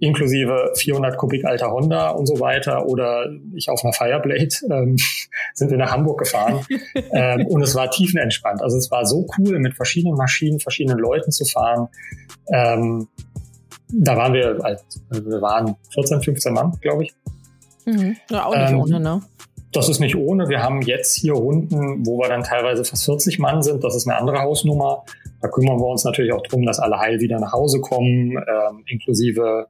inklusive 0.00 0.72
400 0.76 1.16
Kubik 1.16 1.44
alter 1.44 1.70
Honda 1.70 2.10
und 2.10 2.26
so 2.26 2.40
weiter, 2.40 2.86
oder 2.86 3.30
ich 3.54 3.68
auf 3.68 3.84
einer 3.84 3.92
Fireblade, 3.92 4.48
ähm, 4.70 4.96
sind 5.54 5.70
wir 5.70 5.78
nach 5.78 5.92
Hamburg 5.92 6.18
gefahren. 6.18 6.66
ähm, 7.12 7.46
und 7.46 7.62
es 7.62 7.74
war 7.74 7.90
tiefenentspannt. 7.90 8.62
Also 8.62 8.78
es 8.78 8.90
war 8.90 9.06
so 9.06 9.26
cool, 9.38 9.58
mit 9.60 9.74
verschiedenen 9.74 10.16
Maschinen, 10.16 10.58
verschiedenen 10.58 10.98
Leuten 10.98 11.30
zu 11.30 11.44
fahren. 11.44 11.88
Ähm, 12.52 13.06
da 13.92 14.16
waren 14.16 14.32
wir, 14.32 14.58
also 14.64 14.84
wir 15.10 15.42
waren 15.42 15.76
14, 15.94 16.22
15 16.22 16.52
Mann, 16.52 16.72
glaube 16.80 17.04
ich. 17.04 17.12
Mhm. 17.86 18.16
Ja, 18.30 18.46
auch 18.46 18.56
nicht 18.56 18.70
ähm, 18.70 18.80
ohne, 18.80 19.00
ne? 19.00 19.22
Das 19.72 19.88
ist 19.88 20.00
nicht 20.00 20.16
ohne. 20.16 20.48
Wir 20.48 20.62
haben 20.62 20.82
jetzt 20.82 21.14
hier 21.14 21.34
Runden, 21.34 22.04
wo 22.04 22.18
wir 22.18 22.28
dann 22.28 22.42
teilweise 22.42 22.84
fast 22.84 23.04
40 23.04 23.38
Mann 23.38 23.62
sind. 23.62 23.84
Das 23.84 23.94
ist 23.94 24.08
eine 24.08 24.18
andere 24.18 24.40
Hausnummer. 24.40 25.04
Da 25.40 25.48
kümmern 25.48 25.78
wir 25.78 25.86
uns 25.86 26.04
natürlich 26.04 26.32
auch 26.32 26.42
drum, 26.42 26.66
dass 26.66 26.80
alle 26.80 26.98
heil 26.98 27.20
wieder 27.20 27.38
nach 27.38 27.52
Hause 27.52 27.80
kommen, 27.80 28.32
ähm, 28.32 28.84
inklusive 28.86 29.66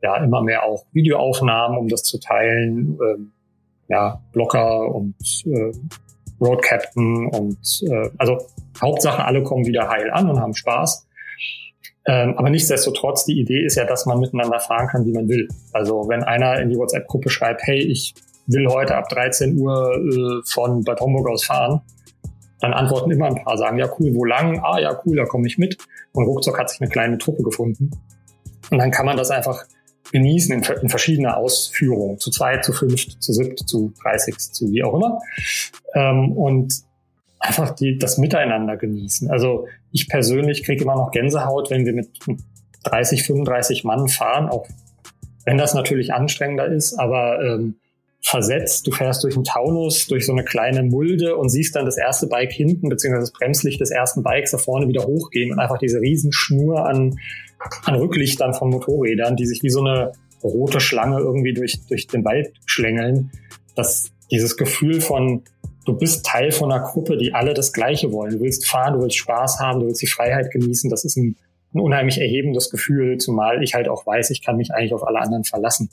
ja 0.00 0.16
immer 0.16 0.42
mehr 0.42 0.64
auch 0.64 0.84
Videoaufnahmen, 0.92 1.78
um 1.78 1.88
das 1.88 2.02
zu 2.04 2.18
teilen. 2.18 2.98
Ähm, 3.00 3.32
ja, 3.88 4.20
Blocker 4.32 4.94
und 4.94 5.14
äh, 5.44 5.72
Road 6.40 6.62
Captain 6.62 7.28
und 7.28 7.82
äh, 7.88 8.10
also 8.18 8.38
Hauptsache 8.80 9.24
alle 9.24 9.42
kommen 9.42 9.66
wieder 9.66 9.88
heil 9.88 10.10
an 10.10 10.30
und 10.30 10.40
haben 10.40 10.54
Spaß. 10.54 11.06
Ähm, 12.04 12.34
aber 12.36 12.50
nichtsdestotrotz, 12.50 13.24
die 13.24 13.38
Idee 13.40 13.64
ist 13.64 13.76
ja, 13.76 13.84
dass 13.84 14.06
man 14.06 14.18
miteinander 14.18 14.58
fahren 14.58 14.88
kann, 14.88 15.06
wie 15.06 15.12
man 15.12 15.28
will. 15.28 15.48
Also 15.72 16.08
wenn 16.08 16.24
einer 16.24 16.60
in 16.60 16.68
die 16.68 16.76
WhatsApp-Gruppe 16.76 17.30
schreibt, 17.30 17.62
hey, 17.64 17.78
ich 17.78 18.14
will 18.46 18.66
heute 18.68 18.96
ab 18.96 19.08
13 19.08 19.56
Uhr 19.58 19.94
äh, 19.94 20.42
von 20.50 20.82
Bad 20.82 21.00
Homburg 21.00 21.28
aus 21.28 21.44
fahren, 21.44 21.80
dann 22.60 22.72
antworten 22.72 23.10
immer 23.10 23.26
ein 23.26 23.42
paar, 23.42 23.56
sagen, 23.56 23.78
ja 23.78 23.88
cool, 23.98 24.14
wo 24.14 24.24
lang? 24.24 24.60
Ah 24.62 24.78
ja 24.78 25.00
cool, 25.04 25.16
da 25.16 25.24
komme 25.24 25.46
ich 25.46 25.58
mit. 25.58 25.78
Und 26.12 26.26
ruckzuck 26.26 26.58
hat 26.58 26.70
sich 26.70 26.80
eine 26.80 26.90
kleine 26.90 27.18
Truppe 27.18 27.42
gefunden. 27.42 27.90
Und 28.70 28.78
dann 28.78 28.90
kann 28.90 29.06
man 29.06 29.16
das 29.16 29.30
einfach 29.30 29.64
genießen 30.12 30.54
in, 30.54 30.62
in 30.82 30.88
verschiedener 30.88 31.36
Ausführung, 31.36 32.18
zu 32.18 32.30
zweit, 32.30 32.64
zu 32.64 32.72
fünft, 32.72 33.22
zu 33.22 33.32
siebt, 33.32 33.68
zu 33.68 33.92
dreißig, 34.02 34.38
zu 34.38 34.70
wie 34.70 34.82
auch 34.84 34.94
immer. 34.94 35.18
Ähm, 35.94 36.32
und 36.32 36.72
einfach 37.42 37.74
die, 37.74 37.98
das 37.98 38.18
Miteinander 38.18 38.76
genießen. 38.76 39.30
Also 39.30 39.66
ich 39.90 40.08
persönlich 40.08 40.62
kriege 40.62 40.84
immer 40.84 40.94
noch 40.94 41.10
Gänsehaut, 41.10 41.70
wenn 41.70 41.84
wir 41.84 41.92
mit 41.92 42.08
30, 42.84 43.24
35 43.24 43.84
Mann 43.84 44.08
fahren, 44.08 44.48
auch 44.48 44.66
wenn 45.44 45.58
das 45.58 45.74
natürlich 45.74 46.14
anstrengender 46.14 46.66
ist, 46.66 46.98
aber 46.98 47.40
ähm, 47.42 47.74
versetzt. 48.24 48.86
Du 48.86 48.92
fährst 48.92 49.24
durch 49.24 49.34
einen 49.34 49.42
Taunus, 49.42 50.06
durch 50.06 50.24
so 50.24 50.32
eine 50.32 50.44
kleine 50.44 50.84
Mulde 50.84 51.36
und 51.36 51.48
siehst 51.48 51.74
dann 51.74 51.84
das 51.84 51.98
erste 51.98 52.28
Bike 52.28 52.52
hinten, 52.52 52.88
beziehungsweise 52.88 53.24
das 53.24 53.32
Bremslicht 53.32 53.80
des 53.80 53.90
ersten 53.90 54.22
Bikes 54.22 54.52
da 54.52 54.58
vorne 54.58 54.86
wieder 54.86 55.02
hochgehen 55.02 55.50
und 55.50 55.58
einfach 55.58 55.78
diese 55.78 56.00
Riesenschnur 56.00 56.86
an, 56.86 57.18
an 57.84 57.96
Rücklichtern 57.96 58.54
von 58.54 58.70
Motorrädern, 58.70 59.34
die 59.34 59.46
sich 59.46 59.64
wie 59.64 59.70
so 59.70 59.80
eine 59.80 60.12
rote 60.44 60.78
Schlange 60.78 61.18
irgendwie 61.18 61.54
durch, 61.54 61.80
durch 61.88 62.06
den 62.06 62.24
Wald 62.24 62.52
schlängeln. 62.66 63.32
Das, 63.74 64.12
dieses 64.30 64.56
Gefühl 64.56 65.00
von, 65.00 65.42
du 65.84 65.94
bist 65.94 66.24
Teil 66.24 66.52
von 66.52 66.70
einer 66.70 66.84
Gruppe, 66.84 67.16
die 67.16 67.34
alle 67.34 67.54
das 67.54 67.72
Gleiche 67.72 68.12
wollen. 68.12 68.32
Du 68.32 68.40
willst 68.40 68.66
fahren, 68.66 68.94
du 68.94 69.02
willst 69.02 69.16
Spaß 69.16 69.58
haben, 69.58 69.80
du 69.80 69.86
willst 69.86 70.02
die 70.02 70.06
Freiheit 70.06 70.50
genießen. 70.50 70.90
Das 70.90 71.04
ist 71.04 71.16
ein, 71.16 71.36
ein 71.74 71.80
unheimlich 71.80 72.20
erhebendes 72.20 72.70
Gefühl, 72.70 73.18
zumal 73.18 73.62
ich 73.62 73.74
halt 73.74 73.88
auch 73.88 74.06
weiß, 74.06 74.30
ich 74.30 74.44
kann 74.44 74.56
mich 74.56 74.72
eigentlich 74.72 74.94
auf 74.94 75.06
alle 75.06 75.20
anderen 75.20 75.44
verlassen 75.44 75.90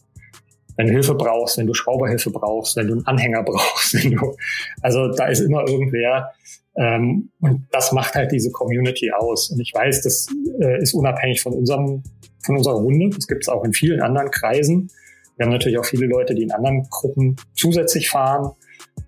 wenn 0.80 0.88
du 0.88 0.94
Hilfe 0.94 1.14
brauchst, 1.14 1.58
wenn 1.58 1.68
du 1.68 1.74
Schrauberhilfe 1.74 2.32
brauchst, 2.32 2.78
wenn 2.78 2.88
du 2.88 2.94
einen 2.94 3.06
Anhänger 3.06 3.44
brauchst, 3.46 3.94
wenn 3.96 4.12
du, 4.12 4.38
also 4.82 5.10
da 5.10 5.28
ist 5.28 5.42
immer 5.42 5.68
irgendwer. 5.68 6.32
Ähm, 6.78 7.32
und 7.42 7.68
das 7.72 7.92
macht 7.92 8.16
halt 8.16 8.32
diese 8.32 8.50
Community 8.52 9.12
aus. 9.12 9.50
Und 9.50 9.60
ich 9.60 9.74
weiß, 9.74 10.02
das 10.04 10.28
äh, 10.62 10.82
ist 10.82 10.94
unabhängig 10.94 11.42
von 11.42 11.52
unserem, 11.52 12.04
von 12.46 12.56
unserer 12.56 12.76
Runde. 12.76 13.10
Das 13.14 13.28
gibt 13.28 13.44
es 13.44 13.50
auch 13.50 13.66
in 13.66 13.74
vielen 13.74 14.00
anderen 14.00 14.32
Kreisen. 14.32 14.90
Wir 15.36 15.48
haben 15.48 15.52
natürlich 15.52 15.78
auch 15.78 15.86
viele 15.86 16.06
Leute, 16.06 16.34
die 16.34 16.44
in 16.44 16.52
anderen 16.54 16.88
Gruppen 16.90 17.36
zusätzlich 17.56 18.10
fahren 18.10 18.52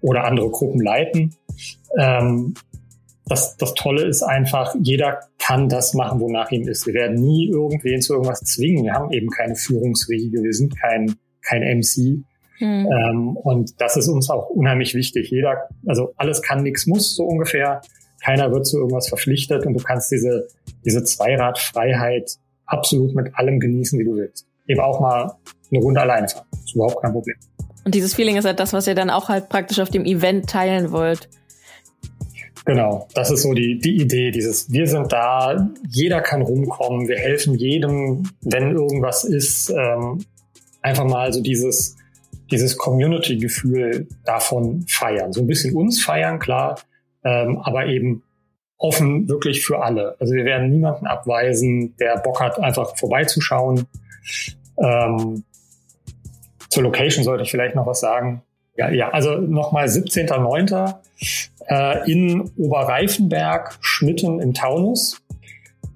oder 0.01 0.25
andere 0.25 0.49
Gruppen 0.49 0.81
leiten. 0.81 1.35
Ähm, 1.97 2.53
das, 3.25 3.55
das 3.57 3.73
Tolle 3.75 4.03
ist 4.03 4.23
einfach, 4.23 4.75
jeder 4.81 5.19
kann 5.39 5.69
das 5.69 5.93
machen, 5.93 6.19
wonach 6.19 6.51
ihm 6.51 6.67
ist. 6.67 6.85
Wir 6.85 6.93
werden 6.95 7.21
nie 7.21 7.49
irgendwen 7.49 8.01
zu 8.01 8.13
irgendwas 8.13 8.41
zwingen. 8.41 8.83
Wir 8.83 8.93
haben 8.93 9.11
eben 9.11 9.29
keine 9.29 9.55
Führungsriege, 9.55 10.43
wir 10.43 10.53
sind 10.53 10.77
kein 10.77 11.15
kein 11.41 11.61
MC. 11.61 12.23
Mhm. 12.59 12.89
Ähm, 12.91 13.37
und 13.37 13.81
das 13.81 13.97
ist 13.97 14.07
uns 14.07 14.29
auch 14.29 14.49
unheimlich 14.49 14.93
wichtig. 14.93 15.31
Jeder, 15.31 15.69
also 15.85 16.13
alles 16.17 16.41
kann, 16.41 16.63
nichts 16.63 16.85
muss, 16.87 17.15
so 17.15 17.25
ungefähr. 17.25 17.81
Keiner 18.23 18.51
wird 18.51 18.67
zu 18.67 18.77
irgendwas 18.77 19.09
verpflichtet 19.09 19.65
und 19.65 19.73
du 19.73 19.83
kannst 19.83 20.11
diese, 20.11 20.47
diese 20.85 21.03
Zweiradfreiheit 21.03 22.37
absolut 22.65 23.15
mit 23.15 23.35
allem 23.35 23.59
genießen, 23.59 23.97
wie 23.99 24.03
du 24.03 24.15
willst. 24.15 24.45
Eben 24.67 24.79
auch 24.79 24.99
mal 24.99 25.33
eine 25.71 25.81
Runde 25.81 26.01
alleine 26.01 26.29
fahren. 26.29 26.45
Das 26.51 26.61
ist 26.61 26.75
überhaupt 26.75 27.01
kein 27.01 27.13
Problem. 27.13 27.35
Und 27.83 27.95
dieses 27.95 28.13
Feeling 28.13 28.37
ist 28.37 28.45
halt 28.45 28.59
das, 28.59 28.73
was 28.73 28.87
ihr 28.87 28.95
dann 28.95 29.09
auch 29.09 29.29
halt 29.29 29.49
praktisch 29.49 29.79
auf 29.79 29.89
dem 29.89 30.05
Event 30.05 30.49
teilen 30.49 30.91
wollt. 30.91 31.29
Genau, 32.65 33.07
das 33.15 33.31
ist 33.31 33.41
so 33.41 33.53
die, 33.53 33.79
die 33.79 33.99
Idee, 34.01 34.29
dieses 34.29 34.71
wir 34.71 34.85
sind 34.85 35.11
da, 35.11 35.71
jeder 35.89 36.21
kann 36.21 36.43
rumkommen, 36.43 37.07
wir 37.07 37.17
helfen 37.17 37.55
jedem, 37.55 38.29
wenn 38.41 38.71
irgendwas 38.71 39.23
ist. 39.23 39.71
Ähm, 39.71 40.23
einfach 40.81 41.05
mal 41.05 41.33
so 41.33 41.41
dieses, 41.41 41.97
dieses 42.51 42.77
Community-Gefühl 42.77 44.07
davon 44.25 44.85
feiern. 44.87 45.33
So 45.33 45.41
ein 45.41 45.47
bisschen 45.47 45.75
uns 45.75 46.03
feiern, 46.03 46.39
klar, 46.39 46.79
ähm, 47.23 47.59
aber 47.59 47.87
eben 47.87 48.23
offen 48.77 49.27
wirklich 49.29 49.63
für 49.65 49.83
alle. 49.83 50.15
Also 50.19 50.33
wir 50.33 50.45
werden 50.45 50.69
niemanden 50.69 51.07
abweisen, 51.07 51.95
der 51.97 52.17
Bock 52.17 52.41
hat, 52.41 52.59
einfach 52.59 52.97
vorbeizuschauen. 52.97 53.85
Ähm, 54.77 55.43
zur 56.71 56.83
Location 56.83 57.23
sollte 57.23 57.43
ich 57.43 57.51
vielleicht 57.51 57.75
noch 57.75 57.85
was 57.85 57.99
sagen. 57.99 58.41
Ja, 58.75 58.89
ja 58.89 59.09
also 59.09 59.35
nochmal 59.35 59.85
17.09. 59.85 60.95
Äh, 61.67 62.11
in 62.11 62.49
Oberreifenberg, 62.57 63.77
Schmitten 63.81 64.39
im 64.39 64.53
Taunus, 64.53 65.21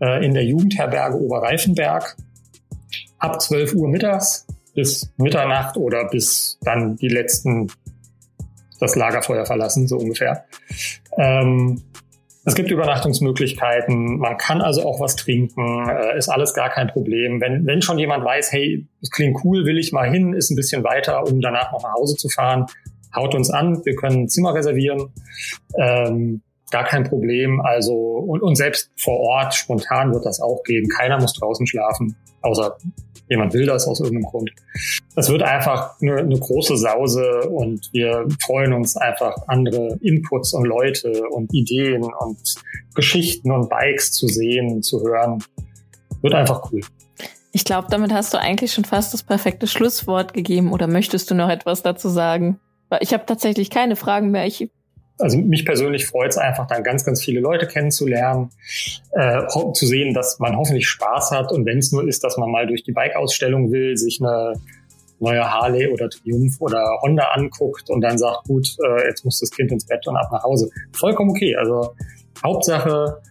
äh, 0.01 0.23
in 0.23 0.33
der 0.33 0.43
Jugendherberge 0.43 1.19
Oberreifenberg, 1.19 2.15
ab 3.17 3.41
12 3.41 3.73
Uhr 3.73 3.87
mittags 3.87 4.45
bis 4.75 5.11
Mitternacht 5.17 5.77
oder 5.77 6.05
bis 6.09 6.59
dann 6.61 6.97
die 6.97 7.07
letzten 7.07 7.71
das 8.79 8.95
Lagerfeuer 8.95 9.45
verlassen, 9.45 9.87
so 9.87 9.97
ungefähr. 9.97 10.43
Ähm, 11.17 11.81
es 12.45 12.53
gibt 12.53 12.69
Übernachtungsmöglichkeiten, 12.69 14.19
man 14.19 14.37
kann 14.37 14.61
also 14.61 14.83
auch 14.85 14.99
was 14.99 15.15
trinken, 15.15 15.89
äh, 15.89 16.17
ist 16.17 16.29
alles 16.29 16.53
gar 16.53 16.69
kein 16.69 16.87
Problem. 16.87 17.41
Wenn, 17.41 17.65
wenn 17.65 17.81
schon 17.81 17.97
jemand 17.97 18.23
weiß, 18.23 18.51
hey, 18.51 18.87
es 19.01 19.09
klingt 19.09 19.43
cool, 19.43 19.65
will 19.65 19.79
ich 19.79 19.91
mal 19.91 20.09
hin, 20.09 20.33
ist 20.33 20.51
ein 20.51 20.55
bisschen 20.55 20.83
weiter, 20.83 21.27
um 21.27 21.41
danach 21.41 21.71
noch 21.71 21.81
nach 21.81 21.93
Hause 21.93 22.15
zu 22.15 22.29
fahren, 22.29 22.67
haut 23.15 23.33
uns 23.33 23.49
an, 23.49 23.83
wir 23.83 23.95
können 23.95 24.23
ein 24.23 24.29
Zimmer 24.29 24.53
reservieren. 24.53 25.11
Ähm, 25.77 26.41
gar 26.75 26.83
kein 26.83 27.05
Problem. 27.05 27.61
Also, 27.61 27.93
und, 27.93 28.41
und 28.41 28.55
selbst 28.55 28.91
vor 28.97 29.17
Ort, 29.17 29.53
spontan 29.53 30.13
wird 30.13 30.25
das 30.25 30.41
auch 30.41 30.61
gehen. 30.63 30.89
Keiner 30.89 31.17
muss 31.21 31.31
draußen 31.33 31.65
schlafen, 31.65 32.17
außer 32.41 32.75
jemand 33.29 33.53
will 33.53 33.65
das 33.65 33.87
aus 33.87 34.01
irgendeinem 34.01 34.29
Grund. 34.29 34.51
Das 35.15 35.29
wird 35.29 35.41
einfach 35.41 35.95
eine, 36.01 36.17
eine 36.17 36.37
große 36.37 36.75
Sause 36.75 37.47
und 37.49 37.89
wir 37.93 38.27
freuen 38.45 38.73
uns 38.73 38.97
einfach, 38.97 39.35
andere 39.47 39.97
Inputs 40.01 40.53
und 40.53 40.65
Leute 40.65 41.23
und 41.29 41.53
Ideen 41.53 42.03
und 42.03 42.55
Geschichten 42.93 43.51
und 43.51 43.69
Bikes 43.69 44.11
zu 44.11 44.27
sehen, 44.27 44.83
zu 44.83 45.01
hören. 45.01 45.41
Wird 46.21 46.33
einfach 46.33 46.69
cool. 46.71 46.81
Ich 47.53 47.63
glaube, 47.63 47.87
damit 47.89 48.11
hast 48.11 48.33
du 48.33 48.37
eigentlich 48.37 48.73
schon 48.73 48.83
fast 48.83 49.13
das 49.13 49.23
perfekte 49.23 49.65
Schlusswort 49.65 50.33
gegeben. 50.33 50.73
Oder 50.73 50.87
möchtest 50.87 51.31
du 51.31 51.35
noch 51.35 51.49
etwas 51.49 51.83
dazu 51.83 52.09
sagen? 52.09 52.59
Ich 52.99 53.13
habe 53.13 53.25
tatsächlich 53.25 53.69
keine 53.69 53.95
Fragen 53.95 54.29
mehr. 54.29 54.45
Ich 54.45 54.69
also 55.17 55.37
mich 55.37 55.65
persönlich 55.65 56.05
freut 56.05 56.31
es 56.31 56.37
einfach, 56.37 56.67
dann 56.67 56.83
ganz, 56.83 57.05
ganz 57.05 57.23
viele 57.23 57.39
Leute 57.39 57.67
kennenzulernen, 57.67 58.49
äh, 59.11 59.47
zu 59.47 59.85
sehen, 59.85 60.13
dass 60.13 60.39
man 60.39 60.57
hoffentlich 60.57 60.87
Spaß 60.87 61.31
hat 61.31 61.51
und 61.51 61.65
wenn 61.65 61.79
es 61.79 61.91
nur 61.91 62.07
ist, 62.07 62.23
dass 62.23 62.37
man 62.37 62.51
mal 62.51 62.67
durch 62.67 62.83
die 62.83 62.91
Bike-Ausstellung 62.91 63.71
will, 63.71 63.95
sich 63.97 64.19
eine 64.21 64.53
neue 65.19 65.49
Harley 65.49 65.87
oder 65.87 66.09
Triumph 66.09 66.59
oder 66.59 66.99
Honda 67.01 67.29
anguckt 67.33 67.89
und 67.89 68.01
dann 68.01 68.17
sagt, 68.17 68.45
gut, 68.47 68.75
äh, 68.85 69.07
jetzt 69.07 69.23
muss 69.23 69.39
das 69.39 69.51
Kind 69.51 69.71
ins 69.71 69.85
Bett 69.85 70.05
und 70.07 70.17
ab 70.17 70.29
nach 70.31 70.43
Hause. 70.43 70.69
Vollkommen 70.91 71.31
okay. 71.31 71.55
Also 71.55 71.95
Hauptsache, 72.43 73.21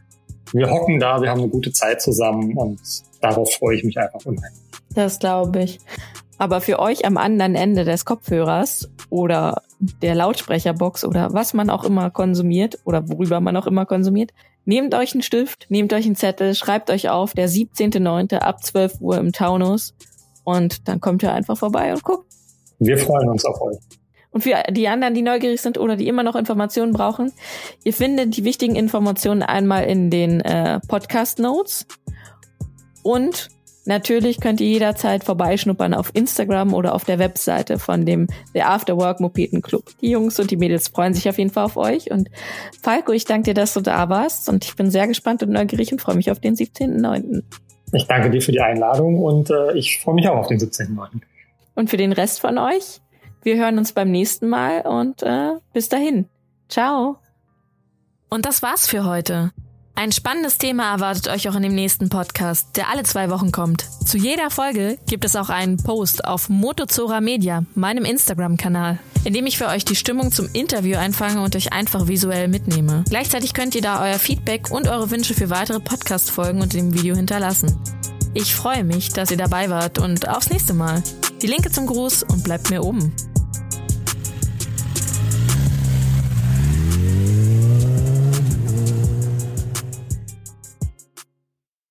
wir 0.53 0.70
hocken 0.70 0.99
da, 0.99 1.20
wir 1.20 1.31
haben 1.31 1.40
eine 1.40 1.51
gute 1.51 1.73
Zeit 1.73 2.01
zusammen 2.01 2.57
und 2.57 2.81
darauf 3.20 3.53
freue 3.53 3.77
ich 3.77 3.85
mich 3.85 3.99
einfach 3.99 4.25
unheimlich. 4.25 4.61
Das 4.94 5.18
glaube 5.18 5.62
ich. 5.64 5.79
Aber 6.38 6.61
für 6.61 6.79
euch 6.79 7.05
am 7.07 7.16
anderen 7.16 7.55
Ende 7.55 7.85
des 7.85 8.05
Kopfhörers 8.05 8.90
oder 9.09 9.62
der 10.03 10.14
Lautsprecherbox 10.14 11.05
oder 11.05 11.33
was 11.33 11.55
man 11.55 11.70
auch 11.70 11.85
immer 11.85 12.11
konsumiert 12.11 12.79
oder 12.85 13.09
worüber 13.09 13.40
man 13.40 13.57
auch 13.57 13.66
immer 13.66 13.87
konsumiert, 13.87 14.33
nehmt 14.64 14.94
euch 14.94 15.12
einen 15.12 15.23
Stift, 15.23 15.66
nehmt 15.68 15.92
euch 15.92 16.07
einen 16.07 16.16
Zettel, 16.16 16.55
schreibt 16.55 16.90
euch 16.90 17.09
auf, 17.09 17.35
der 17.35 17.49
17.9. 17.49 18.37
ab 18.38 18.64
12 18.64 19.01
Uhr 19.01 19.18
im 19.18 19.33
Taunus 19.33 19.94
und 20.42 20.88
dann 20.88 21.01
kommt 21.01 21.23
ihr 21.23 21.33
einfach 21.33 21.57
vorbei 21.57 21.92
und 21.92 22.03
guckt. 22.03 22.27
Wir 22.79 22.99
freuen 22.99 23.29
uns 23.29 23.44
auf 23.44 23.61
euch. 23.61 23.79
Und 24.31 24.42
für 24.42 24.57
die 24.70 24.88
anderen, 24.88 25.14
die 25.14 25.23
neugierig 25.23 25.61
sind 25.61 25.79
oder 25.79 25.94
die 25.94 26.09
immer 26.09 26.25
noch 26.25 26.35
Informationen 26.35 26.92
brauchen, 26.92 27.33
ihr 27.85 27.92
findet 27.92 28.37
die 28.37 28.42
wichtigen 28.42 28.75
Informationen 28.75 29.44
einmal 29.44 29.85
in 29.85 30.11
den 30.11 30.40
äh, 30.40 30.81
Podcast 30.88 31.38
Notes 31.38 31.87
und 33.05 33.49
Natürlich 33.87 34.40
könnt 34.40 34.61
ihr 34.61 34.68
jederzeit 34.68 35.25
vorbeischnuppern 35.25 35.92
auf 35.92 36.11
Instagram 36.14 36.73
oder 36.73 36.94
auf 36.94 37.05
der 37.05 37.18
Webseite 37.18 37.79
von 37.79 38.07
dem 38.07 38.29
The 38.55 38.62
Afterwork 38.62 39.20
Mopeden 39.20 39.61
Club. 39.61 39.90
Die 40.01 40.11
Jungs 40.11 40.40
und 40.40 40.51
die 40.51 40.57
Mädels 40.57 40.88
freuen 40.88 41.12
sich 41.12 41.29
auf 41.29 41.37
jeden 41.37 41.51
Fall 41.51 41.64
auf 41.64 41.77
euch. 41.77 42.11
Und 42.11 42.31
Falco, 42.81 43.12
ich 43.12 43.27
danke 43.27 43.51
dir, 43.51 43.55
dass 43.55 43.75
du 43.75 43.81
da 43.81 44.09
warst. 44.09 44.49
Und 44.49 44.64
ich 44.64 44.75
bin 44.75 44.90
sehr 44.90 45.07
gespannt 45.07 45.42
und 45.42 45.51
neugierig 45.51 45.92
und 45.92 46.01
freue 46.01 46.16
mich 46.16 46.31
auf 46.31 46.40
den 46.40 46.55
17.09. 46.55 47.42
Ich 47.92 48.07
danke 48.07 48.31
dir 48.31 48.40
für 48.40 48.53
die 48.53 48.61
Einladung 48.61 49.23
und 49.23 49.51
äh, 49.51 49.77
ich 49.77 50.01
freue 50.01 50.14
mich 50.14 50.29
auch 50.29 50.37
auf 50.37 50.47
den 50.49 50.59
17.09. 50.59 51.20
Und 51.75 51.90
für 51.90 51.97
den 51.97 52.12
Rest 52.12 52.40
von 52.40 52.59
euch, 52.59 53.01
wir 53.42 53.57
hören 53.57 53.79
uns 53.79 53.92
beim 53.92 54.11
nächsten 54.11 54.49
Mal 54.49 54.81
und 54.81 55.23
äh, 55.23 55.53
bis 55.73 55.88
dahin. 55.88 56.27
Ciao. 56.68 57.18
Und 58.31 58.47
das 58.47 58.62
war's 58.62 58.87
für 58.87 59.05
heute. 59.05 59.53
Ein 59.97 60.11
spannendes 60.11 60.59
Thema 60.59 60.91
erwartet 60.93 61.29
euch 61.29 61.49
auch 61.49 61.55
in 61.55 61.63
dem 61.63 61.75
nächsten 61.75 62.09
Podcast, 62.09 62.77
der 62.77 62.91
alle 62.91 63.05
zwei 63.05 63.31
Wochen 63.31 63.53
kommt. 63.53 63.85
Zu 64.05 64.19
jeder 64.19 64.51
Folge 64.51 64.99
gibt 65.07 65.25
es 65.25 65.37
auch 65.37 65.51
einen 65.51 65.77
Post 65.77 66.25
auf 66.25 66.49
Motozora 66.49 67.21
Media, 67.21 67.65
meinem 67.77 68.05
Instagram-Kanal, 68.05 68.99
in 69.23 69.33
dem 69.33 69.47
ich 69.47 69.57
für 69.57 69.69
euch 69.69 69.85
die 69.85 69.95
Stimmung 69.95 70.33
zum 70.33 70.49
Interview 70.53 70.99
einfange 70.99 71.41
und 71.41 71.55
euch 71.55 71.73
einfach 71.73 72.09
visuell 72.09 72.49
mitnehme. 72.49 73.05
Gleichzeitig 73.09 73.55
könnt 73.55 73.77
ihr 73.77 73.83
da 73.83 74.03
euer 74.03 74.19
Feedback 74.19 74.73
und 74.73 74.89
eure 74.89 75.13
Wünsche 75.13 75.33
für 75.33 75.49
weitere 75.49 75.79
Podcast-Folgen 75.79 76.61
unter 76.61 76.77
dem 76.77 76.93
Video 76.93 77.15
hinterlassen. 77.15 77.79
Ich 78.35 78.53
freue 78.53 78.83
mich, 78.83 79.11
dass 79.11 79.31
ihr 79.31 79.37
dabei 79.37 79.71
wart 79.71 80.01
und 80.01 80.29
aufs 80.29 80.51
nächste 80.51 80.75
Mal. 80.75 81.05
Die 81.41 81.47
Linke 81.47 81.71
zum 81.71 81.87
Gruß 81.87 82.25
und 82.25 82.43
bleibt 82.43 82.69
mir 82.69 82.83
oben. 82.83 83.15